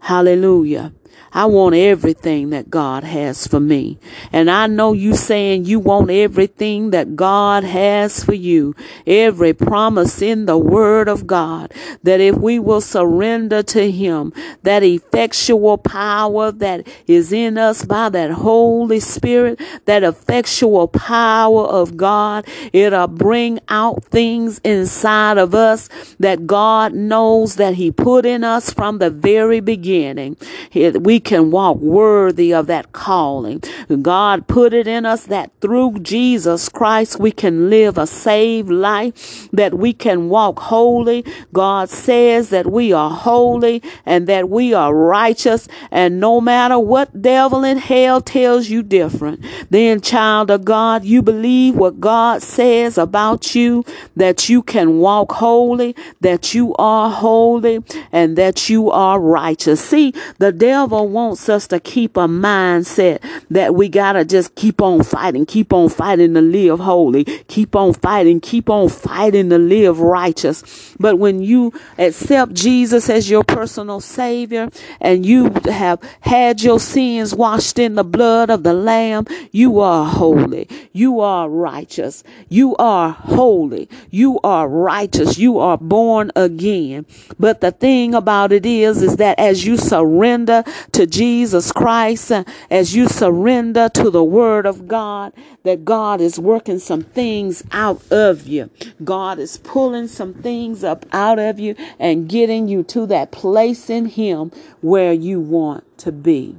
Hallelujah. 0.00 0.92
I 1.34 1.46
want 1.46 1.74
everything 1.74 2.50
that 2.50 2.70
God 2.70 3.02
has 3.02 3.46
for 3.46 3.58
me. 3.58 3.98
And 4.32 4.48
I 4.48 4.68
know 4.68 4.92
you 4.92 5.16
saying 5.16 5.64
you 5.64 5.80
want 5.80 6.10
everything 6.10 6.90
that 6.90 7.16
God 7.16 7.64
has 7.64 8.22
for 8.22 8.34
you. 8.34 8.76
Every 9.04 9.52
promise 9.52 10.22
in 10.22 10.46
the 10.46 10.56
word 10.56 11.08
of 11.08 11.26
God 11.26 11.72
that 12.04 12.20
if 12.20 12.36
we 12.36 12.60
will 12.60 12.80
surrender 12.80 13.64
to 13.64 13.90
him, 13.90 14.32
that 14.62 14.84
effectual 14.84 15.76
power 15.76 16.52
that 16.52 16.86
is 17.08 17.32
in 17.32 17.58
us 17.58 17.84
by 17.84 18.08
that 18.10 18.30
Holy 18.30 19.00
Spirit, 19.00 19.60
that 19.86 20.04
effectual 20.04 20.86
power 20.86 21.64
of 21.64 21.96
God, 21.96 22.46
it'll 22.72 23.08
bring 23.08 23.58
out 23.68 24.04
things 24.04 24.60
inside 24.62 25.38
of 25.38 25.54
us 25.54 25.88
that 26.20 26.46
God 26.46 26.94
knows 26.94 27.56
that 27.56 27.74
he 27.74 27.90
put 27.90 28.24
in 28.24 28.44
us 28.44 28.72
from 28.72 28.98
the 28.98 29.10
very 29.10 29.58
beginning. 29.60 30.36
We 30.74 31.20
can 31.24 31.50
walk 31.50 31.78
worthy 31.78 32.52
of 32.52 32.66
that 32.66 32.92
calling. 32.92 33.62
God 34.02 34.46
put 34.46 34.72
it 34.72 34.86
in 34.86 35.06
us 35.06 35.24
that 35.26 35.50
through 35.60 36.00
Jesus 36.00 36.68
Christ 36.68 37.18
we 37.18 37.32
can 37.32 37.70
live 37.70 37.98
a 37.98 38.06
saved 38.06 38.70
life, 38.70 39.48
that 39.52 39.74
we 39.74 39.92
can 39.92 40.28
walk 40.28 40.58
holy. 40.60 41.24
God 41.52 41.88
says 41.88 42.50
that 42.50 42.70
we 42.70 42.92
are 42.92 43.10
holy 43.10 43.82
and 44.04 44.26
that 44.26 44.48
we 44.48 44.74
are 44.74 44.94
righteous. 44.94 45.66
And 45.90 46.20
no 46.20 46.40
matter 46.40 46.78
what 46.78 47.22
devil 47.22 47.64
in 47.64 47.78
hell 47.78 48.20
tells 48.20 48.68
you 48.68 48.82
different, 48.82 49.44
then 49.70 50.00
child 50.00 50.50
of 50.50 50.64
God, 50.64 51.04
you 51.04 51.22
believe 51.22 51.74
what 51.74 52.00
God 52.00 52.42
says 52.42 52.98
about 52.98 53.54
you, 53.54 53.84
that 54.16 54.48
you 54.48 54.62
can 54.62 54.98
walk 54.98 55.32
holy, 55.32 55.96
that 56.20 56.54
you 56.54 56.74
are 56.76 57.10
holy, 57.10 57.82
and 58.12 58.36
that 58.36 58.68
you 58.68 58.90
are 58.90 59.18
righteous. 59.18 59.84
See, 59.84 60.12
the 60.38 60.52
devil 60.52 61.08
wants 61.14 61.48
us 61.48 61.68
to 61.68 61.80
keep 61.80 62.16
a 62.16 62.26
mindset 62.26 63.22
that 63.48 63.74
we 63.74 63.88
gotta 63.88 64.24
just 64.24 64.54
keep 64.56 64.82
on 64.82 65.02
fighting, 65.02 65.46
keep 65.46 65.72
on 65.72 65.88
fighting 65.88 66.34
to 66.34 66.40
live 66.40 66.80
holy, 66.80 67.24
keep 67.24 67.74
on 67.74 67.94
fighting, 67.94 68.40
keep 68.40 68.68
on 68.68 68.88
fighting 68.88 69.48
to 69.48 69.56
live 69.56 70.00
righteous. 70.00 70.94
But 70.98 71.18
when 71.18 71.40
you 71.40 71.72
accept 71.98 72.52
Jesus 72.52 73.08
as 73.08 73.30
your 73.30 73.44
personal 73.44 74.00
savior 74.00 74.68
and 75.00 75.24
you 75.24 75.50
have 75.66 76.02
had 76.20 76.62
your 76.62 76.80
sins 76.80 77.34
washed 77.34 77.78
in 77.78 77.94
the 77.94 78.04
blood 78.04 78.50
of 78.50 78.64
the 78.64 78.74
lamb, 78.74 79.26
you 79.52 79.80
are 79.80 80.04
holy. 80.04 80.68
You 80.92 81.20
are 81.20 81.48
righteous. 81.48 82.24
You 82.48 82.74
are 82.76 83.10
holy. 83.10 83.88
You 84.10 84.40
are 84.42 84.68
righteous. 84.68 85.38
You 85.38 85.58
are 85.58 85.78
born 85.78 86.32
again. 86.34 87.06
But 87.38 87.60
the 87.60 87.70
thing 87.70 88.14
about 88.14 88.52
it 88.52 88.66
is, 88.66 89.02
is 89.02 89.16
that 89.16 89.38
as 89.38 89.64
you 89.64 89.76
surrender 89.76 90.64
to 90.92 91.03
Jesus 91.06 91.72
Christ, 91.72 92.30
uh, 92.32 92.44
as 92.70 92.94
you 92.94 93.08
surrender 93.08 93.88
to 93.90 94.10
the 94.10 94.24
word 94.24 94.66
of 94.66 94.88
God, 94.88 95.32
that 95.62 95.84
God 95.84 96.20
is 96.20 96.38
working 96.38 96.78
some 96.78 97.02
things 97.02 97.62
out 97.72 98.02
of 98.10 98.46
you. 98.46 98.70
God 99.02 99.38
is 99.38 99.56
pulling 99.58 100.08
some 100.08 100.34
things 100.34 100.84
up 100.84 101.06
out 101.12 101.38
of 101.38 101.58
you 101.58 101.74
and 101.98 102.28
getting 102.28 102.68
you 102.68 102.82
to 102.84 103.06
that 103.06 103.32
place 103.32 103.90
in 103.90 104.06
Him 104.06 104.50
where 104.80 105.12
you 105.12 105.40
want 105.40 105.98
to 105.98 106.12
be. 106.12 106.56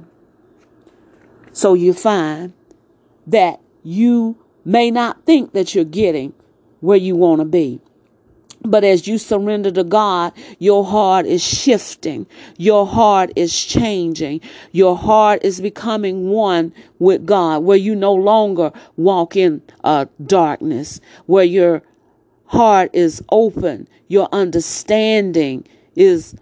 So 1.52 1.74
you 1.74 1.92
find 1.92 2.52
that 3.26 3.60
you 3.82 4.36
may 4.64 4.90
not 4.90 5.24
think 5.24 5.52
that 5.52 5.74
you're 5.74 5.84
getting 5.84 6.34
where 6.80 6.98
you 6.98 7.16
want 7.16 7.40
to 7.40 7.44
be. 7.44 7.80
But 8.62 8.84
as 8.84 9.06
you 9.06 9.18
surrender 9.18 9.70
to 9.70 9.84
God, 9.84 10.32
your 10.58 10.84
heart 10.84 11.26
is 11.26 11.42
shifting. 11.42 12.26
Your 12.56 12.86
heart 12.86 13.30
is 13.36 13.56
changing. 13.56 14.40
Your 14.72 14.96
heart 14.96 15.44
is 15.44 15.60
becoming 15.60 16.30
one 16.30 16.72
with 16.98 17.26
God, 17.26 17.62
where 17.62 17.76
you 17.76 17.94
no 17.94 18.14
longer 18.14 18.72
walk 18.96 19.36
in 19.36 19.62
uh, 19.84 20.06
darkness, 20.24 21.00
where 21.26 21.44
your 21.44 21.82
heart 22.46 22.90
is 22.92 23.22
open. 23.30 23.88
Your 24.08 24.28
understanding 24.32 25.66
is, 25.94 26.34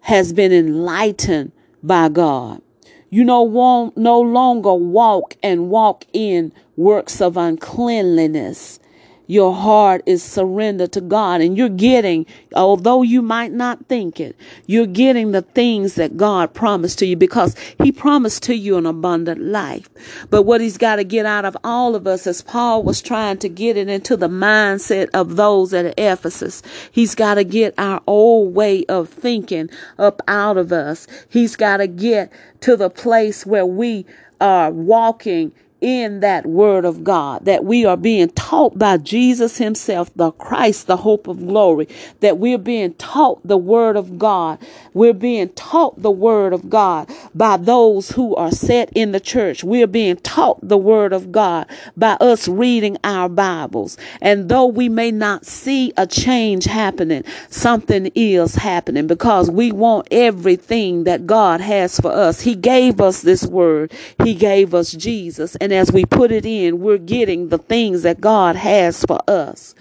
has 0.00 0.32
been 0.32 0.52
enlightened 0.52 1.52
by 1.82 2.08
God. 2.08 2.62
You 3.10 3.24
no, 3.24 3.42
won't, 3.42 3.96
no 3.96 4.20
longer 4.20 4.74
walk 4.74 5.36
and 5.42 5.70
walk 5.70 6.04
in 6.12 6.52
works 6.76 7.20
of 7.20 7.36
uncleanliness 7.36 8.80
your 9.26 9.54
heart 9.54 10.02
is 10.06 10.22
surrendered 10.22 10.92
to 10.92 11.00
God 11.00 11.40
and 11.40 11.56
you're 11.56 11.68
getting, 11.68 12.26
although 12.54 13.02
you 13.02 13.22
might 13.22 13.52
not 13.52 13.86
think 13.86 14.20
it, 14.20 14.36
you're 14.66 14.86
getting 14.86 15.32
the 15.32 15.42
things 15.42 15.94
that 15.94 16.16
God 16.16 16.52
promised 16.52 16.98
to 16.98 17.06
you 17.06 17.16
because 17.16 17.56
He 17.82 17.90
promised 17.90 18.42
to 18.44 18.54
you 18.54 18.76
an 18.76 18.86
abundant 18.86 19.40
life. 19.40 19.88
But 20.30 20.42
what 20.42 20.60
He's 20.60 20.78
got 20.78 20.96
to 20.96 21.04
get 21.04 21.26
out 21.26 21.44
of 21.44 21.56
all 21.64 21.94
of 21.94 22.06
us, 22.06 22.26
as 22.26 22.42
Paul 22.42 22.82
was 22.82 23.00
trying 23.00 23.38
to 23.38 23.48
get 23.48 23.76
it 23.76 23.88
into 23.88 24.16
the 24.16 24.28
mindset 24.28 25.08
of 25.14 25.36
those 25.36 25.72
at 25.72 25.94
Ephesus, 25.98 26.62
He's 26.90 27.14
got 27.14 27.34
to 27.34 27.44
get 27.44 27.74
our 27.78 28.02
old 28.06 28.54
way 28.54 28.84
of 28.86 29.08
thinking 29.08 29.70
up 29.98 30.20
out 30.28 30.56
of 30.56 30.72
us. 30.72 31.06
He's 31.28 31.56
got 31.56 31.78
to 31.78 31.86
get 31.86 32.32
to 32.60 32.76
the 32.76 32.90
place 32.90 33.46
where 33.46 33.66
we 33.66 34.06
are 34.40 34.70
walking 34.70 35.52
in 35.84 36.20
that 36.20 36.46
word 36.46 36.86
of 36.86 37.04
God, 37.04 37.44
that 37.44 37.62
we 37.66 37.84
are 37.84 37.98
being 37.98 38.30
taught 38.30 38.78
by 38.78 38.96
Jesus 38.96 39.58
himself, 39.58 40.10
the 40.16 40.30
Christ, 40.30 40.86
the 40.86 40.96
hope 40.96 41.28
of 41.28 41.46
glory, 41.46 41.86
that 42.20 42.38
we're 42.38 42.56
being 42.56 42.94
taught 42.94 43.46
the 43.46 43.58
word 43.58 43.94
of 43.94 44.18
God. 44.18 44.58
We're 44.94 45.12
being 45.12 45.50
taught 45.50 46.00
the 46.00 46.10
word 46.10 46.54
of 46.54 46.70
God 46.70 47.10
by 47.34 47.58
those 47.58 48.12
who 48.12 48.34
are 48.34 48.50
set 48.50 48.90
in 48.94 49.12
the 49.12 49.20
church. 49.20 49.62
We're 49.62 49.86
being 49.86 50.16
taught 50.16 50.66
the 50.66 50.78
word 50.78 51.12
of 51.12 51.30
God 51.30 51.66
by 51.98 52.12
us 52.14 52.48
reading 52.48 52.96
our 53.04 53.28
Bibles. 53.28 53.98
And 54.22 54.48
though 54.48 54.66
we 54.66 54.88
may 54.88 55.10
not 55.10 55.44
see 55.44 55.92
a 55.98 56.06
change 56.06 56.64
happening, 56.64 57.24
something 57.50 58.10
is 58.14 58.54
happening 58.54 59.06
because 59.06 59.50
we 59.50 59.70
want 59.70 60.08
everything 60.10 61.04
that 61.04 61.26
God 61.26 61.60
has 61.60 62.00
for 62.00 62.10
us. 62.10 62.40
He 62.40 62.54
gave 62.54 63.02
us 63.02 63.20
this 63.20 63.44
word. 63.44 63.92
He 64.22 64.34
gave 64.34 64.72
us 64.72 64.90
Jesus. 64.92 65.56
And 65.56 65.73
as 65.74 65.92
we 65.92 66.04
put 66.04 66.32
it 66.32 66.46
in, 66.46 66.80
we're 66.80 66.98
getting 66.98 67.48
the 67.48 67.58
things 67.58 68.02
that 68.02 68.20
God 68.20 68.56
has 68.56 69.04
for 69.04 69.18
us. 69.28 69.74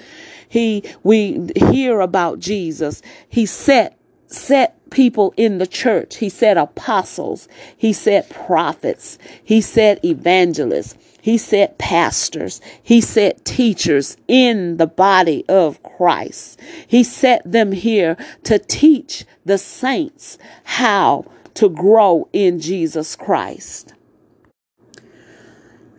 He, 0.48 0.84
we 1.02 1.50
hear 1.56 2.00
about 2.00 2.40
Jesus. 2.40 3.02
He 3.28 3.46
set, 3.46 3.98
set 4.28 4.78
people 4.92 5.34
in 5.36 5.58
the 5.58 5.68
church. 5.68 6.18
He 6.18 6.30
said 6.30 6.58
apostles. 6.58 7.48
He 7.76 7.92
said 7.94 8.30
prophets. 8.30 9.18
He 9.44 9.62
said 9.62 10.00
evangelists. 10.06 10.96
He 11.22 11.38
said 11.38 11.78
pastors. 11.78 12.62
He 12.82 13.02
said 13.02 13.46
teachers 13.46 14.18
in 14.28 14.78
the 14.78 14.88
body 14.88 15.46
of 15.48 15.82
Christ. 15.82 16.60
He 16.86 17.04
set 17.04 17.50
them 17.50 17.72
here 17.72 18.18
to 18.44 18.60
teach 18.60 19.26
the 19.46 19.58
saints 19.58 20.38
how 20.64 21.26
to 21.56 21.70
grow 21.70 22.28
in 22.34 22.60
Jesus 22.60 23.16
Christ 23.16 23.93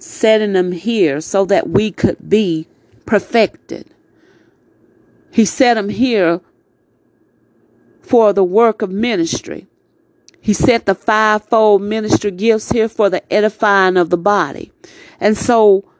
setting 0.04 0.52
them 0.52 0.72
here 0.72 1.20
so 1.20 1.44
that 1.46 1.68
we 1.68 1.90
could 1.90 2.28
be 2.28 2.66
perfected. 3.06 3.92
He 5.30 5.44
set 5.44 5.74
them 5.74 5.88
here 5.88 6.40
for 8.02 8.32
the 8.32 8.44
work 8.44 8.82
of 8.82 8.90
ministry. 8.90 9.66
He 10.40 10.52
set 10.52 10.86
the 10.86 10.94
fivefold 10.94 11.82
ministry 11.82 12.30
gifts 12.30 12.70
here 12.70 12.88
for 12.88 13.08
the 13.08 13.32
edifying 13.32 13.96
of 13.96 14.10
the 14.10 14.18
body. 14.18 14.72
And 15.18 15.36
so 15.36 15.90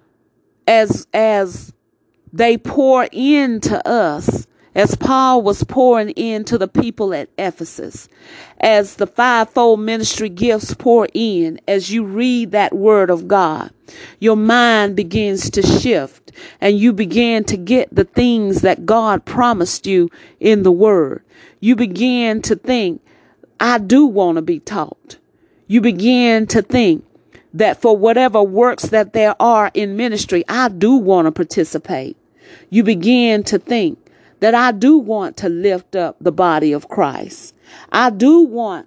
as 0.67 1.07
as 1.14 1.73
they 2.33 2.59
pour 2.59 3.05
into 3.11 3.87
us, 3.88 4.47
as 4.75 4.97
Paul 4.97 5.43
was 5.43 5.63
pouring 5.65 6.11
into 6.11 6.59
the 6.59 6.69
people 6.69 7.15
at 7.15 7.29
Ephesus, 7.39 8.09
as 8.61 8.97
the 8.97 9.07
fivefold 9.07 9.81
ministry 9.81 10.29
gifts 10.29 10.75
pour 10.75 11.09
in, 11.15 11.61
as 11.69 11.93
you 11.93 12.05
read 12.05 12.51
that 12.51 12.75
word 12.75 13.11
of 13.11 13.29
God, 13.29 13.71
your 14.19 14.37
mind 14.37 14.97
begins 14.97 15.51
to 15.51 15.63
shift 15.63 16.33
and 16.61 16.79
you 16.79 16.93
begin 16.93 17.45
to 17.45 17.57
get 17.57 17.95
the 17.95 18.05
things 18.05 18.63
that 18.63 18.87
God 18.87 19.25
promised 19.25 19.87
you 19.87 20.11
in 20.41 20.63
the 20.63 20.73
word. 20.73 21.23
You 21.61 21.77
begin 21.77 22.43
to 22.43 22.57
think, 22.57 23.01
I 23.61 23.79
do 23.79 24.07
want 24.07 24.37
to 24.37 24.43
be 24.43 24.61
taught. 24.61 25.19
You 25.67 25.81
begin 25.81 26.47
to 26.49 26.63
think 26.63 27.05
that 27.55 27.81
for 27.81 27.97
whatever 27.97 28.43
works 28.43 28.85
that 28.87 29.13
there 29.13 29.41
are 29.41 29.71
in 29.73 29.97
ministry, 29.97 30.45
I 30.49 30.69
do 30.69 30.97
want 30.97 31.27
to 31.27 31.33
participate. 31.33 32.17
You 32.69 32.83
begin 32.83 33.45
to 33.45 33.59
think, 33.59 34.04
that 34.45 34.55
I 34.55 34.73
do 34.73 34.99
want 34.99 35.39
to 35.39 35.49
lift 35.49 35.97
up 35.97 36.17
the 36.21 36.31
body 36.31 36.75
of 36.75 36.91
Christ. 36.91 37.55
I 37.91 38.11
do 38.11 38.41
want 38.41 38.87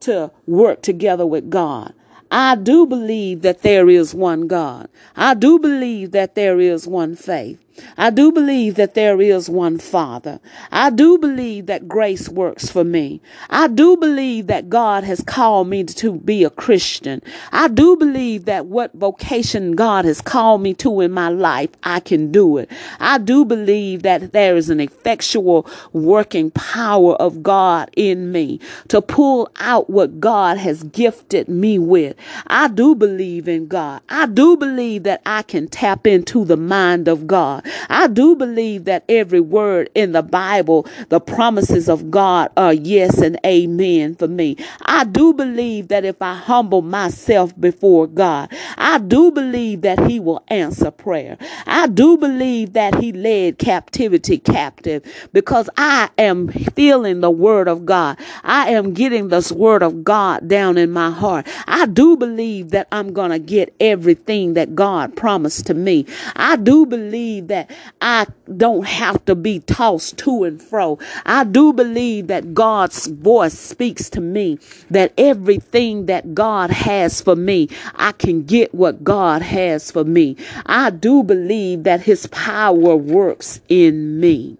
to 0.00 0.32
work 0.48 0.82
together 0.82 1.24
with 1.24 1.48
God. 1.48 1.94
I 2.28 2.56
do 2.56 2.86
believe 2.86 3.42
that 3.42 3.62
there 3.62 3.88
is 3.88 4.16
one 4.16 4.48
God. 4.48 4.88
I 5.14 5.34
do 5.34 5.60
believe 5.60 6.10
that 6.10 6.34
there 6.34 6.58
is 6.58 6.88
one 6.88 7.14
faith. 7.14 7.64
I 7.96 8.10
do 8.10 8.32
believe 8.32 8.76
that 8.76 8.94
there 8.94 9.20
is 9.20 9.50
one 9.50 9.78
Father. 9.78 10.40
I 10.70 10.90
do 10.90 11.18
believe 11.18 11.66
that 11.66 11.88
grace 11.88 12.28
works 12.28 12.70
for 12.70 12.84
me. 12.84 13.20
I 13.48 13.68
do 13.68 13.96
believe 13.96 14.46
that 14.46 14.68
God 14.68 15.04
has 15.04 15.22
called 15.22 15.68
me 15.68 15.84
to 15.84 16.12
be 16.12 16.44
a 16.44 16.50
Christian. 16.50 17.22
I 17.52 17.68
do 17.68 17.96
believe 17.96 18.44
that 18.46 18.66
what 18.66 18.92
vocation 18.94 19.72
God 19.72 20.04
has 20.04 20.20
called 20.20 20.62
me 20.62 20.74
to 20.74 21.00
in 21.00 21.12
my 21.12 21.28
life, 21.28 21.70
I 21.82 22.00
can 22.00 22.32
do 22.32 22.58
it. 22.58 22.70
I 22.98 23.18
do 23.18 23.44
believe 23.44 24.02
that 24.02 24.32
there 24.32 24.56
is 24.56 24.70
an 24.70 24.80
effectual 24.80 25.66
working 25.92 26.50
power 26.50 27.14
of 27.14 27.42
God 27.42 27.90
in 27.96 28.32
me 28.32 28.60
to 28.88 29.02
pull 29.02 29.50
out 29.60 29.90
what 29.90 30.20
God 30.20 30.58
has 30.58 30.82
gifted 30.84 31.48
me 31.48 31.78
with. 31.78 32.16
I 32.46 32.68
do 32.68 32.94
believe 32.94 33.48
in 33.48 33.66
God. 33.66 34.02
I 34.08 34.26
do 34.26 34.56
believe 34.56 35.02
that 35.04 35.22
I 35.26 35.42
can 35.42 35.68
tap 35.68 36.06
into 36.06 36.44
the 36.44 36.56
mind 36.56 37.08
of 37.08 37.26
God. 37.26 37.66
I 37.88 38.06
do 38.08 38.36
believe 38.36 38.84
that 38.84 39.04
every 39.08 39.40
word 39.40 39.90
in 39.94 40.12
the 40.12 40.22
Bible, 40.22 40.86
the 41.08 41.20
promises 41.20 41.88
of 41.88 42.10
God 42.10 42.50
are 42.56 42.72
yes 42.74 43.18
and 43.18 43.38
amen 43.44 44.14
for 44.16 44.28
me. 44.28 44.56
I 44.82 45.04
do 45.04 45.32
believe 45.32 45.88
that 45.88 46.04
if 46.04 46.20
I 46.22 46.34
humble 46.34 46.82
myself 46.82 47.58
before 47.60 48.06
God, 48.06 48.52
I 48.78 48.98
do 48.98 49.30
believe 49.30 49.82
that 49.82 50.06
He 50.06 50.20
will 50.20 50.44
answer 50.48 50.90
prayer. 50.90 51.36
I 51.66 51.86
do 51.86 52.16
believe 52.16 52.72
that 52.74 52.96
He 52.96 53.12
led 53.12 53.58
captivity 53.58 54.38
captive 54.38 55.02
because 55.32 55.68
I 55.76 56.10
am 56.18 56.48
feeling 56.48 57.20
the 57.20 57.30
word 57.30 57.68
of 57.68 57.86
God. 57.86 58.18
I 58.44 58.70
am 58.70 58.94
getting 58.94 59.28
this 59.28 59.52
word 59.52 59.82
of 59.82 60.04
God 60.04 60.48
down 60.48 60.78
in 60.78 60.90
my 60.90 61.10
heart. 61.10 61.46
I 61.66 61.86
do 61.86 62.16
believe 62.16 62.70
that 62.70 62.88
I'm 62.92 63.12
going 63.12 63.30
to 63.30 63.38
get 63.38 63.74
everything 63.80 64.54
that 64.54 64.74
God 64.74 65.16
promised 65.16 65.66
to 65.66 65.74
me. 65.74 66.06
I 66.36 66.56
do 66.56 66.86
believe 66.86 67.48
that 67.50 67.70
I 68.00 68.26
don't 68.56 68.86
have 68.86 69.24
to 69.26 69.34
be 69.34 69.60
tossed 69.60 70.16
to 70.18 70.44
and 70.44 70.62
fro. 70.62 70.98
I 71.26 71.44
do 71.44 71.72
believe 71.72 72.28
that 72.28 72.54
God's 72.54 73.06
voice 73.06 73.58
speaks 73.58 74.08
to 74.10 74.20
me, 74.20 74.58
that 74.90 75.12
everything 75.18 76.06
that 76.06 76.34
God 76.34 76.70
has 76.70 77.20
for 77.20 77.36
me, 77.36 77.68
I 77.94 78.12
can 78.12 78.44
get 78.44 78.74
what 78.74 79.04
God 79.04 79.42
has 79.42 79.90
for 79.90 80.04
me. 80.04 80.36
I 80.64 80.90
do 80.90 81.22
believe 81.22 81.82
that 81.82 82.02
His 82.02 82.26
power 82.28 82.96
works 82.96 83.60
in 83.68 84.20
me. 84.20 84.56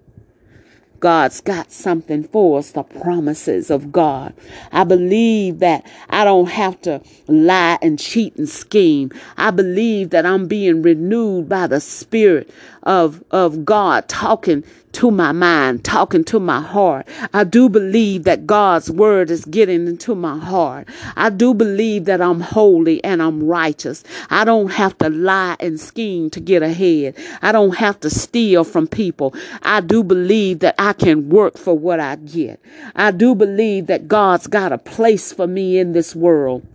God's 1.00 1.40
got 1.40 1.72
something 1.72 2.24
for 2.24 2.58
us, 2.58 2.72
the 2.72 2.82
promises 2.82 3.70
of 3.70 3.90
God. 3.90 4.34
I 4.70 4.84
believe 4.84 5.58
that 5.60 5.86
I 6.10 6.24
don't 6.24 6.50
have 6.50 6.80
to 6.82 7.02
lie 7.26 7.78
and 7.82 7.98
cheat 7.98 8.36
and 8.36 8.48
scheme. 8.48 9.10
I 9.36 9.50
believe 9.50 10.10
that 10.10 10.26
I'm 10.26 10.46
being 10.46 10.82
renewed 10.82 11.48
by 11.48 11.66
the 11.66 11.80
Spirit 11.80 12.50
of, 12.82 13.24
of 13.30 13.64
God 13.64 14.08
talking 14.08 14.62
to 14.92 15.11
my 15.11 15.33
mind, 15.33 15.85
talking 15.85 16.24
to 16.24 16.40
my 16.40 16.61
heart. 16.61 17.07
I 17.33 17.44
do 17.44 17.68
believe 17.68 18.24
that 18.24 18.46
God's 18.46 18.90
word 18.90 19.31
is 19.31 19.44
getting 19.44 19.87
into 19.87 20.14
my 20.14 20.38
heart. 20.38 20.88
I 21.16 21.31
do 21.31 21.55
believe 21.55 22.05
that 22.07 22.20
I'm 22.20 22.40
holy 22.40 23.03
and 23.05 23.22
I'm 23.22 23.44
righteous. 23.44 24.05
I 24.31 24.44
don't 24.44 24.72
have 24.72 24.96
to 24.98 25.09
lie 25.09 25.57
and 25.61 25.81
scheme 25.81 26.31
to 26.31 26.40
get 26.40 26.62
ahead. 26.62 27.16
I 27.42 27.53
don't 27.53 27.76
have 27.76 28.00
to 28.00 28.11
steal 28.11 28.64
from 28.64 28.87
people. 28.87 29.35
I 29.62 29.81
do 29.81 30.03
believe 30.03 30.61
that 30.61 30.74
I 30.79 30.92
can 30.92 31.29
work 31.29 31.57
for 31.57 31.76
what 31.76 32.00
I 32.00 32.16
get. 32.16 32.61
I 32.94 33.11
do 33.11 33.35
believe 33.35 33.87
that 33.87 34.09
God's 34.09 34.46
got 34.46 34.72
a 34.72 34.79
place 34.79 35.33
for 35.33 35.46
me 35.46 35.79
in 35.79 35.92
this 35.92 36.14
world. 36.16 36.66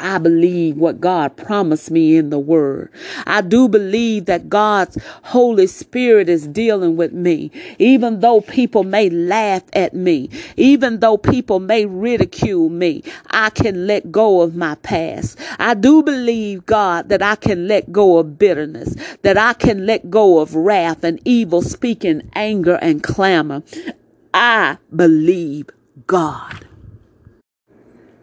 I 0.00 0.18
believe 0.18 0.78
what 0.78 1.00
God 1.00 1.36
promised 1.36 1.90
me 1.90 2.16
in 2.16 2.30
the 2.30 2.38
word. 2.38 2.90
I 3.26 3.42
do 3.42 3.68
believe 3.68 4.24
that 4.24 4.48
God's 4.48 4.96
Holy 5.24 5.66
Spirit 5.66 6.28
is 6.28 6.46
dealing 6.46 6.96
with 6.96 7.12
me, 7.12 7.50
even 7.78 8.20
though 8.20 8.40
people 8.40 8.82
may 8.82 9.10
laugh 9.10 9.62
at 9.74 9.94
me, 9.94 10.30
even 10.56 11.00
though 11.00 11.18
people 11.18 11.60
may 11.60 11.84
ridicule 11.84 12.70
me. 12.70 13.02
I 13.28 13.50
can 13.50 13.86
let 13.86 14.10
go 14.10 14.40
of 14.40 14.56
my 14.56 14.74
past. 14.76 15.38
I 15.58 15.74
do 15.74 16.02
believe, 16.02 16.64
God, 16.64 17.10
that 17.10 17.22
I 17.22 17.36
can 17.36 17.68
let 17.68 17.92
go 17.92 18.16
of 18.16 18.38
bitterness, 18.38 18.96
that 19.22 19.36
I 19.36 19.52
can 19.52 19.84
let 19.84 20.10
go 20.10 20.38
of 20.38 20.54
wrath 20.54 21.04
and 21.04 21.20
evil 21.26 21.60
speaking, 21.60 22.30
anger 22.34 22.78
and 22.80 23.02
clamor. 23.02 23.62
I 24.32 24.78
believe 24.94 25.68
God. 26.06 26.66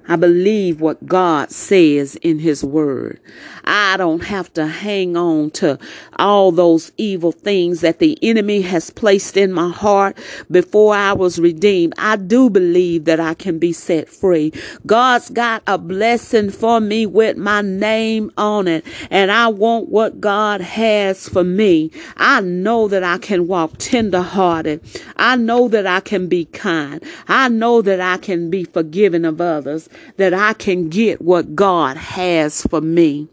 I 0.07 0.15
believe 0.15 0.79
what 0.79 1.05
God 1.05 1.51
says 1.51 2.15
in 2.17 2.39
His 2.39 2.63
Word. 2.63 3.19
I 3.65 3.97
don't 3.97 4.23
have 4.23 4.53
to 4.53 4.65
hang 4.65 5.17
on 5.17 5.51
to 5.51 5.77
all 6.17 6.51
those 6.51 6.91
evil 6.97 7.33
things 7.33 7.81
that 7.81 7.99
the 7.99 8.17
enemy 8.21 8.61
has 8.61 8.89
placed 8.89 9.35
in 9.35 9.51
my 9.51 9.69
heart 9.69 10.17
before 10.49 10.95
I 10.95 11.11
was 11.13 11.39
redeemed. 11.39 11.93
I 11.97 12.15
do 12.15 12.49
believe 12.49 13.05
that 13.05 13.19
I 13.19 13.33
can 13.33 13.59
be 13.59 13.73
set 13.73 14.07
free. 14.07 14.53
God's 14.85 15.29
got 15.29 15.63
a 15.67 15.77
blessing 15.77 16.49
for 16.49 16.79
me 16.79 17.05
with 17.05 17.35
my 17.35 17.61
name 17.61 18.31
on 18.37 18.67
it, 18.67 18.85
and 19.09 19.31
I 19.31 19.49
want 19.49 19.89
what 19.89 20.21
God 20.21 20.61
has 20.61 21.27
for 21.27 21.43
me. 21.43 21.91
I 22.15 22.39
know 22.41 22.87
that 22.87 23.03
I 23.03 23.17
can 23.17 23.47
walk 23.47 23.73
tender 23.77 24.21
hearted. 24.21 24.81
I 25.17 25.35
know 25.35 25.67
that 25.67 25.85
I 25.85 25.99
can 25.99 26.27
be 26.27 26.45
kind. 26.45 27.03
I 27.27 27.49
know 27.49 27.81
that 27.81 27.99
I 27.99 28.17
can 28.17 28.49
be 28.49 28.63
forgiving 28.63 29.25
of 29.25 29.41
others 29.41 29.89
that 30.17 30.33
I 30.33 30.53
can 30.53 30.89
get 30.89 31.21
what 31.21 31.55
God 31.55 31.97
has 31.97 32.61
for 32.63 32.81
me 32.81 33.27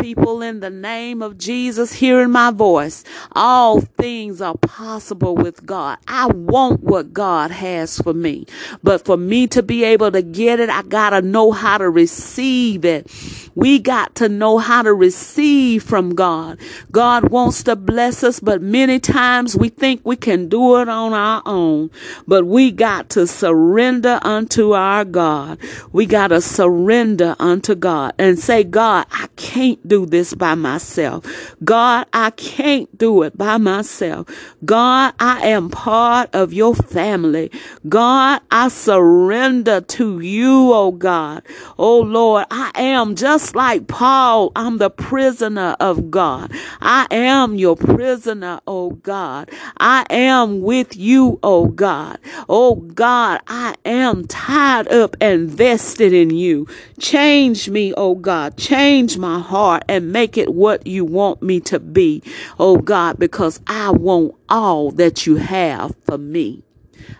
people 0.00 0.42
in 0.42 0.60
the 0.60 0.70
name 0.70 1.22
of 1.22 1.38
Jesus 1.38 1.92
hearing 1.92 2.30
my 2.30 2.50
voice. 2.50 3.04
All 3.32 3.80
things 3.80 4.40
are 4.40 4.56
possible 4.56 5.34
with 5.34 5.64
God. 5.66 5.98
I 6.06 6.26
want 6.26 6.82
what 6.82 7.12
God 7.12 7.50
has 7.50 7.98
for 7.98 8.14
me. 8.14 8.46
But 8.82 9.04
for 9.04 9.16
me 9.16 9.46
to 9.48 9.62
be 9.62 9.84
able 9.84 10.10
to 10.12 10.22
get 10.22 10.60
it, 10.60 10.70
I 10.70 10.82
gotta 10.82 11.22
know 11.22 11.52
how 11.52 11.78
to 11.78 11.88
receive 11.88 12.84
it. 12.84 13.10
We 13.54 13.80
got 13.80 14.14
to 14.16 14.28
know 14.28 14.58
how 14.58 14.82
to 14.82 14.94
receive 14.94 15.82
from 15.82 16.14
God. 16.14 16.58
God 16.92 17.30
wants 17.30 17.64
to 17.64 17.74
bless 17.74 18.22
us, 18.22 18.38
but 18.38 18.62
many 18.62 19.00
times 19.00 19.56
we 19.56 19.68
think 19.68 20.00
we 20.04 20.14
can 20.16 20.48
do 20.48 20.80
it 20.80 20.88
on 20.88 21.12
our 21.12 21.42
own. 21.44 21.90
But 22.26 22.46
we 22.46 22.70
got 22.70 23.08
to 23.10 23.26
surrender 23.26 24.20
unto 24.22 24.72
our 24.72 25.04
God. 25.04 25.58
We 25.92 26.06
got 26.06 26.28
to 26.28 26.40
surrender 26.40 27.34
unto 27.38 27.74
God 27.74 28.14
and 28.18 28.38
say, 28.38 28.62
God, 28.62 29.06
I 29.10 29.28
can't 29.36 29.77
do 29.86 30.06
this 30.06 30.34
by 30.34 30.54
myself. 30.54 31.24
God, 31.64 32.06
I 32.12 32.30
can't 32.30 32.96
do 32.96 33.22
it 33.22 33.36
by 33.36 33.58
myself. 33.58 34.28
God, 34.64 35.14
I 35.18 35.46
am 35.48 35.70
part 35.70 36.34
of 36.34 36.52
your 36.52 36.74
family. 36.74 37.50
God, 37.88 38.40
I 38.50 38.68
surrender 38.68 39.80
to 39.80 40.20
you, 40.20 40.72
oh 40.72 40.92
God. 40.92 41.42
Oh 41.78 42.00
Lord, 42.00 42.46
I 42.50 42.70
am 42.74 43.14
just 43.14 43.54
like 43.54 43.86
Paul. 43.86 44.52
I'm 44.56 44.78
the 44.78 44.90
prisoner 44.90 45.76
of 45.80 46.10
God. 46.10 46.52
I 46.80 47.06
am 47.10 47.54
your 47.54 47.76
prisoner, 47.76 48.60
oh 48.66 48.90
God. 48.90 49.50
I 49.78 50.06
am 50.10 50.60
with 50.60 50.96
you, 50.96 51.38
oh 51.42 51.66
God. 51.66 52.18
Oh 52.48 52.76
God, 52.76 53.40
I 53.46 53.74
am 53.84 54.26
tied 54.26 54.88
up 54.88 55.16
and 55.20 55.50
vested 55.50 56.12
in 56.12 56.30
you. 56.30 56.66
Change 56.98 57.68
me, 57.68 57.94
oh 57.96 58.14
God. 58.14 58.56
Change 58.56 59.18
my 59.18 59.38
heart 59.68 59.84
and 59.88 60.12
make 60.12 60.38
it 60.38 60.54
what 60.54 60.86
you 60.86 61.04
want 61.04 61.42
me 61.42 61.60
to 61.60 61.78
be, 61.78 62.22
oh 62.58 62.78
God, 62.78 63.18
because 63.18 63.60
I 63.66 63.90
want 63.90 64.34
all 64.48 64.90
that 64.92 65.26
you 65.26 65.36
have 65.36 65.94
for 66.06 66.16
me. 66.16 66.62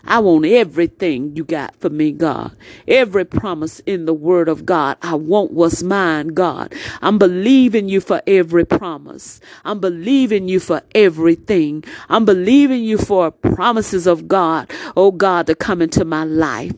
I 0.04 0.18
want 0.20 0.46
everything 0.46 1.36
you 1.36 1.44
got 1.44 1.76
for 1.76 1.90
me, 1.90 2.12
God. 2.12 2.56
Every 2.86 3.24
promise 3.26 3.80
in 3.80 4.06
the 4.06 4.14
word 4.14 4.48
of 4.48 4.64
God. 4.64 4.96
I 5.02 5.14
want 5.14 5.52
what's 5.52 5.82
mine, 5.82 6.28
God. 6.28 6.74
I'm 7.02 7.18
believing 7.18 7.88
you 7.88 8.00
for 8.00 8.22
every 8.26 8.64
promise. 8.64 9.40
I'm 9.64 9.80
believing 9.80 10.48
you 10.48 10.60
for 10.60 10.82
everything. 10.94 11.84
I'm 12.08 12.24
believing 12.24 12.82
you 12.82 12.96
for 12.96 13.30
promises 13.30 14.06
of 14.06 14.26
God, 14.28 14.70
oh 14.96 15.10
God, 15.10 15.46
to 15.48 15.54
come 15.54 15.82
into 15.82 16.04
my 16.04 16.24
life. 16.24 16.72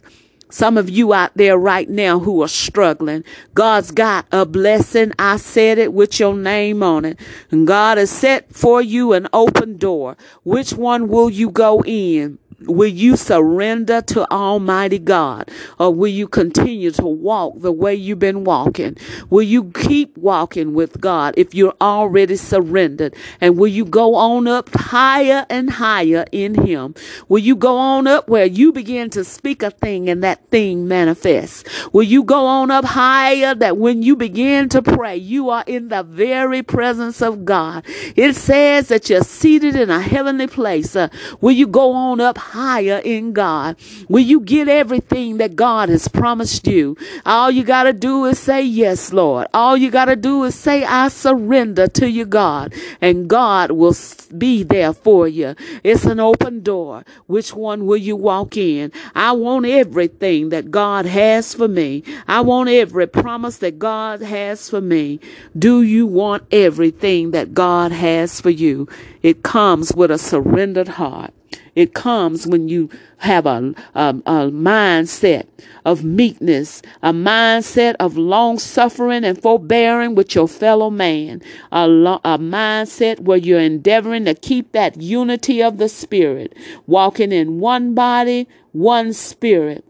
Some 0.51 0.76
of 0.76 0.90
you 0.90 1.12
out 1.12 1.30
there 1.36 1.57
right 1.57 1.88
now 1.88 2.18
who 2.18 2.42
are 2.42 2.48
struggling, 2.48 3.24
God's 3.55 3.92
got 3.92 4.26
a 4.32 4.44
blessing. 4.44 5.12
I 5.18 5.36
said 5.36 5.78
it 5.78 5.92
with 5.92 6.18
your 6.18 6.34
name 6.34 6.82
on 6.82 7.05
it. 7.05 7.20
And 7.53 7.68
God 7.68 7.98
has 7.98 8.11
set 8.11 8.53
for 8.53 8.82
you 8.82 9.12
an 9.12 9.28
open 9.32 9.76
door. 9.76 10.16
Which 10.42 10.72
one 10.72 11.09
will 11.09 11.30
you 11.30 11.51
go 11.51 11.82
in? 11.84 12.39
Will 12.67 12.89
you 12.89 13.17
surrender 13.17 14.03
to 14.03 14.31
Almighty 14.31 14.99
God 14.99 15.51
or 15.79 15.95
will 15.95 16.11
you 16.11 16.29
continue 16.29 16.91
to 16.91 17.07
walk 17.07 17.61
the 17.61 17.73
way 17.73 17.95
you've 17.95 18.19
been 18.19 18.45
walking? 18.45 18.99
Will 19.31 19.43
you 19.43 19.71
keep 19.71 20.17
walking 20.19 20.75
with 20.75 21.01
God 21.01 21.33
if 21.39 21.55
you're 21.55 21.75
already 21.81 22.37
surrendered? 22.37 23.15
And 23.41 23.57
will 23.57 23.69
you 23.69 23.87
go 23.87 24.15
on 24.15 24.47
up 24.47 24.69
higher 24.75 25.47
and 25.49 25.71
higher 25.71 26.27
in 26.33 26.67
Him? 26.67 26.95
Will 27.29 27.39
you 27.39 27.57
go 27.57 27.79
on 27.79 28.07
up 28.07 28.29
where 28.29 28.45
you 28.45 28.73
begin 28.73 29.09
to 29.11 29.25
speak 29.25 29.63
a 29.63 29.71
thing 29.71 30.11
and 30.11 30.23
that 30.23 30.47
thing 30.49 30.87
manifests? 30.87 31.65
Will 31.95 32.03
you 32.03 32.23
go 32.23 32.45
on 32.45 32.71
up 32.71 32.85
higher 32.85 33.55
that 33.55 33.79
when 33.79 34.03
you 34.03 34.17
begin 34.17 34.69
to 34.69 34.83
pray, 34.83 35.17
you 35.17 35.49
are 35.49 35.65
in 35.67 35.89
the 35.89 36.03
very 36.03 36.63
presence 36.63 37.23
of 37.23 37.47
God? 37.47 37.87
It 38.17 38.35
says 38.35 38.89
that 38.89 39.09
you're 39.09 39.23
seated 39.23 39.77
in 39.77 39.89
a 39.89 40.01
heavenly 40.01 40.47
place. 40.47 40.95
Uh, 40.95 41.09
will 41.41 41.53
you 41.53 41.67
go 41.67 41.93
on 41.93 42.21
up 42.21 42.37
higher 42.51 43.01
in 43.05 43.32
God? 43.32 43.76
Will 44.09 44.24
you 44.24 44.40
get 44.40 44.68
everything 44.68 45.38
that 45.38 45.57
God 45.57 45.88
has 45.88 46.09
promised 46.09 46.66
you? 46.66 46.96
All 47.24 47.51
you 47.51 47.64
got 47.64 47.84
to 47.84 47.92
do 47.92 48.24
is 48.26 48.38
say, 48.38 48.62
Yes, 48.62 49.12
Lord. 49.12 49.46
All 49.55 49.76
you 49.76 49.90
got 49.90 50.07
to 50.07 50.16
do 50.16 50.44
is 50.44 50.55
say, 50.55 50.84
I 50.84 51.09
surrender 51.09 51.86
to 51.88 52.11
you, 52.11 52.24
God. 52.24 52.74
And 53.01 53.28
God 53.28 53.70
will 53.72 53.94
be 54.36 54.62
there 54.62 54.92
for 54.92 55.28
you. 55.28 55.55
It's 55.82 56.05
an 56.05 56.20
open 56.20 56.62
door. 56.62 57.05
Which 57.26 57.55
one 57.55 57.86
will 57.86 57.96
you 57.96 58.16
walk 58.16 58.57
in? 58.57 58.92
I 59.14 59.32
want 59.32 59.66
everything 59.66 60.51
that 60.51 60.70
God 60.70 61.07
has 61.07 61.55
for 61.55 61.68
me. 61.68 62.03
I 62.26 62.40
want 62.40 62.68
every 62.68 63.07
promise 63.07 63.59
that 63.59 63.78
God 63.78 64.20
has 64.22 64.68
for 64.68 64.80
me. 64.80 65.20
Do 65.59 65.82
you 65.82 66.07
want 66.07 66.44
everything 66.51 67.30
that 67.32 67.55
God 67.55 67.92
has 67.92 68.40
for 68.40 68.51
you? 68.51 68.88
It 69.22 69.42
comes 69.42 69.92
with 69.94 70.11
a 70.11 70.18
surrendered 70.18 70.88
heart. 70.88 71.32
It 71.74 71.94
comes 71.94 72.46
when 72.46 72.68
you 72.68 72.90
have 73.18 73.46
a, 73.46 73.74
a, 73.94 74.09
a, 74.09 74.51
mindset 74.51 75.46
of 75.84 76.05
meekness, 76.05 76.82
a 77.03 77.12
mindset 77.12 77.94
of 78.01 78.16
long 78.16 78.59
suffering 78.59 79.24
and 79.24 79.40
forbearing 79.40 80.14
with 80.14 80.34
your 80.34 80.48
fellow 80.48 80.90
man, 80.90 81.42
a, 81.72 81.86
lo- 81.86 82.20
a 82.24 82.38
mindset 82.38 83.20
where 83.20 83.38
you're 83.38 83.61
endeavoring 83.61 84.24
to 84.24 84.34
keep 84.34 84.72
that 84.72 85.01
unity 85.01 85.62
of 85.62 85.78
the 85.78 85.88
Spirit, 85.88 86.55
walking 86.86 87.32
in 87.32 87.61
one 87.61 87.94
body, 87.94 88.48
one 88.72 89.12
spirit, 89.12 89.84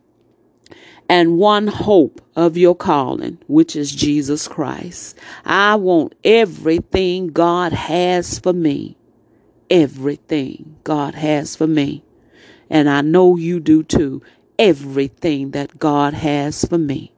and 1.08 1.38
one 1.38 1.66
hope 1.66 2.20
of 2.36 2.56
your 2.56 2.76
calling, 2.76 3.36
which 3.48 3.74
is 3.74 3.92
Jesus 3.92 4.46
Christ. 4.46 5.18
I 5.44 5.74
want 5.74 6.14
everything 6.24 7.28
God 7.28 7.72
has 7.72 8.38
for 8.38 8.52
me 8.52 8.96
everything 9.70 10.76
God 10.84 11.14
has 11.14 11.56
for 11.56 11.66
me. 11.66 12.04
And 12.68 12.88
I 12.88 13.00
know 13.00 13.36
you 13.36 13.60
do 13.60 13.82
too. 13.82 14.22
Everything 14.58 15.52
that 15.52 15.78
God 15.78 16.14
has 16.14 16.64
for 16.64 16.78
me. 16.78 17.12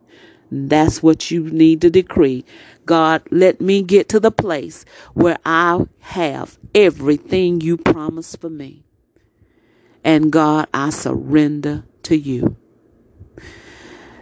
That's 0.51 1.03
what 1.03 1.31
you 1.31 1.45
need 1.51 1.81
to 1.81 1.91
decree. 1.91 2.45
God, 2.85 3.23
let 3.31 3.61
me 3.61 3.83
get 3.83 4.09
to 4.11 4.21
the 4.21 4.31
place 4.31 4.85
where 5.15 5.39
I 5.47 5.87
have 6.01 6.59
everything 6.75 7.61
you 7.63 7.79
promised 7.79 8.41
for 8.41 8.51
me. 8.51 8.85
And 10.05 10.31
God, 10.31 10.69
I 10.75 10.91
surrender 10.91 11.85
to 12.05 12.17
you. 12.17 12.57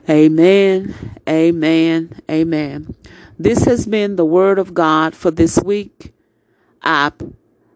Amen, 0.08 0.94
amen, 1.28 2.20
amen. 2.30 2.94
This 3.38 3.64
has 3.64 3.86
been 3.86 4.16
the 4.16 4.24
word 4.24 4.58
of 4.58 4.74
God 4.74 5.14
for 5.14 5.30
this 5.30 5.58
week. 5.58 6.12
I 6.82 7.12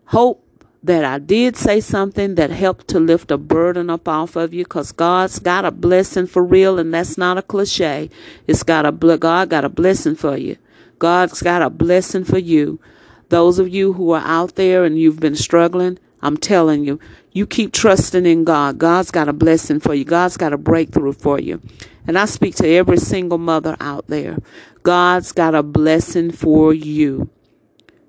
hope 0.06 0.43
that 0.84 1.02
I 1.02 1.18
did 1.18 1.56
say 1.56 1.80
something 1.80 2.34
that 2.34 2.50
helped 2.50 2.88
to 2.88 3.00
lift 3.00 3.30
a 3.30 3.38
burden 3.38 3.88
up 3.88 4.06
off 4.06 4.36
of 4.36 4.52
you 4.52 4.64
because 4.64 4.92
God's 4.92 5.38
got 5.38 5.64
a 5.64 5.70
blessing 5.70 6.26
for 6.26 6.44
real 6.44 6.78
and 6.78 6.92
that's 6.92 7.16
not 7.16 7.38
a 7.38 7.42
cliche. 7.42 8.10
It's 8.46 8.62
got 8.62 8.84
a, 8.84 8.92
God 8.92 9.48
got 9.48 9.64
a 9.64 9.70
blessing 9.70 10.14
for 10.14 10.36
you. 10.36 10.58
God's 10.98 11.42
got 11.42 11.62
a 11.62 11.70
blessing 11.70 12.24
for 12.24 12.36
you. 12.38 12.80
Those 13.30 13.58
of 13.58 13.70
you 13.70 13.94
who 13.94 14.10
are 14.10 14.22
out 14.26 14.56
there 14.56 14.84
and 14.84 14.98
you've 14.98 15.20
been 15.20 15.36
struggling, 15.36 15.98
I'm 16.20 16.36
telling 16.36 16.84
you, 16.84 17.00
you 17.32 17.46
keep 17.46 17.72
trusting 17.72 18.26
in 18.26 18.44
God. 18.44 18.76
God's 18.76 19.10
got 19.10 19.26
a 19.26 19.32
blessing 19.32 19.80
for 19.80 19.94
you. 19.94 20.04
God's 20.04 20.36
got 20.36 20.52
a 20.52 20.58
breakthrough 20.58 21.14
for 21.14 21.40
you. 21.40 21.62
And 22.06 22.18
I 22.18 22.26
speak 22.26 22.56
to 22.56 22.68
every 22.68 22.98
single 22.98 23.38
mother 23.38 23.74
out 23.80 24.08
there. 24.08 24.36
God's 24.82 25.32
got 25.32 25.54
a 25.54 25.62
blessing 25.62 26.30
for 26.30 26.74
you. 26.74 27.30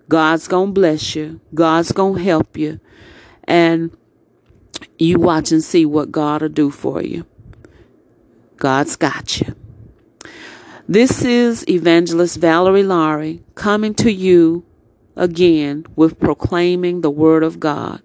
God's 0.10 0.48
going 0.48 0.70
to 0.70 0.74
bless 0.74 1.16
you. 1.16 1.40
God's 1.54 1.92
going 1.92 2.16
to 2.16 2.24
help 2.24 2.58
you. 2.58 2.80
And 3.46 3.96
you 4.98 5.20
watch 5.20 5.52
and 5.52 5.64
see 5.64 5.86
what 5.86 6.12
God 6.12 6.42
will 6.42 6.50
do 6.50 6.70
for 6.70 7.02
you. 7.02 7.26
God's 8.58 8.96
got 8.96 9.42
you. 9.42 9.56
This 10.88 11.26
is 11.26 11.68
Evangelist 11.68 12.38
Valerie 12.38 12.84
Laurie 12.84 13.42
coming 13.56 13.94
to 13.96 14.12
you 14.12 14.64
again 15.16 15.86
with 15.96 16.20
proclaiming 16.20 17.02
the 17.02 17.10
Word 17.10 17.44
of 17.44 17.60
God. 17.60 18.02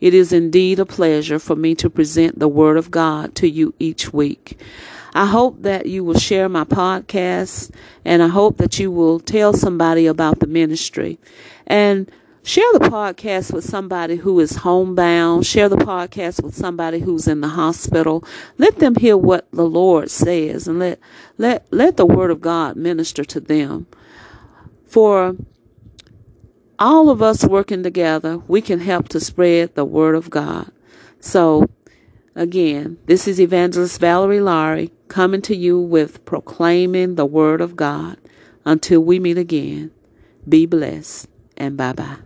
It 0.00 0.14
is 0.14 0.32
indeed 0.32 0.78
a 0.78 0.84
pleasure 0.84 1.38
for 1.38 1.56
me 1.56 1.74
to 1.76 1.88
present 1.88 2.38
the 2.38 2.48
Word 2.48 2.76
of 2.76 2.90
God 2.90 3.34
to 3.36 3.48
you 3.48 3.74
each 3.78 4.12
week. 4.12 4.60
I 5.14 5.26
hope 5.26 5.62
that 5.62 5.86
you 5.86 6.04
will 6.04 6.18
share 6.18 6.48
my 6.48 6.64
podcast 6.64 7.70
and 8.04 8.22
I 8.22 8.28
hope 8.28 8.58
that 8.58 8.78
you 8.78 8.90
will 8.90 9.20
tell 9.20 9.52
somebody 9.52 10.06
about 10.06 10.40
the 10.40 10.46
ministry. 10.46 11.18
And 11.66 12.10
Share 12.46 12.70
the 12.74 12.90
podcast 12.90 13.54
with 13.54 13.64
somebody 13.64 14.16
who 14.16 14.38
is 14.38 14.56
homebound. 14.56 15.46
Share 15.46 15.70
the 15.70 15.76
podcast 15.78 16.42
with 16.44 16.54
somebody 16.54 16.98
who's 16.98 17.26
in 17.26 17.40
the 17.40 17.48
hospital. 17.48 18.22
Let 18.58 18.80
them 18.80 18.96
hear 18.96 19.16
what 19.16 19.50
the 19.50 19.64
Lord 19.64 20.10
says 20.10 20.68
and 20.68 20.78
let, 20.78 21.00
let, 21.38 21.66
let 21.70 21.96
the 21.96 22.04
word 22.04 22.30
of 22.30 22.42
God 22.42 22.76
minister 22.76 23.24
to 23.24 23.40
them. 23.40 23.86
For 24.84 25.36
all 26.78 27.08
of 27.08 27.22
us 27.22 27.46
working 27.46 27.82
together, 27.82 28.36
we 28.46 28.60
can 28.60 28.80
help 28.80 29.08
to 29.08 29.20
spread 29.20 29.74
the 29.74 29.86
word 29.86 30.14
of 30.14 30.28
God. 30.28 30.70
So, 31.20 31.70
again, 32.34 32.98
this 33.06 33.26
is 33.26 33.40
Evangelist 33.40 33.98
Valerie 33.98 34.42
Laurie 34.42 34.92
coming 35.14 35.40
to 35.40 35.54
you 35.54 35.78
with 35.78 36.24
proclaiming 36.24 37.14
the 37.14 37.24
word 37.24 37.60
of 37.60 37.76
God. 37.76 38.18
Until 38.64 38.98
we 38.98 39.20
meet 39.20 39.38
again, 39.38 39.92
be 40.48 40.66
blessed 40.66 41.28
and 41.56 41.76
bye 41.76 41.92
bye. 41.92 42.16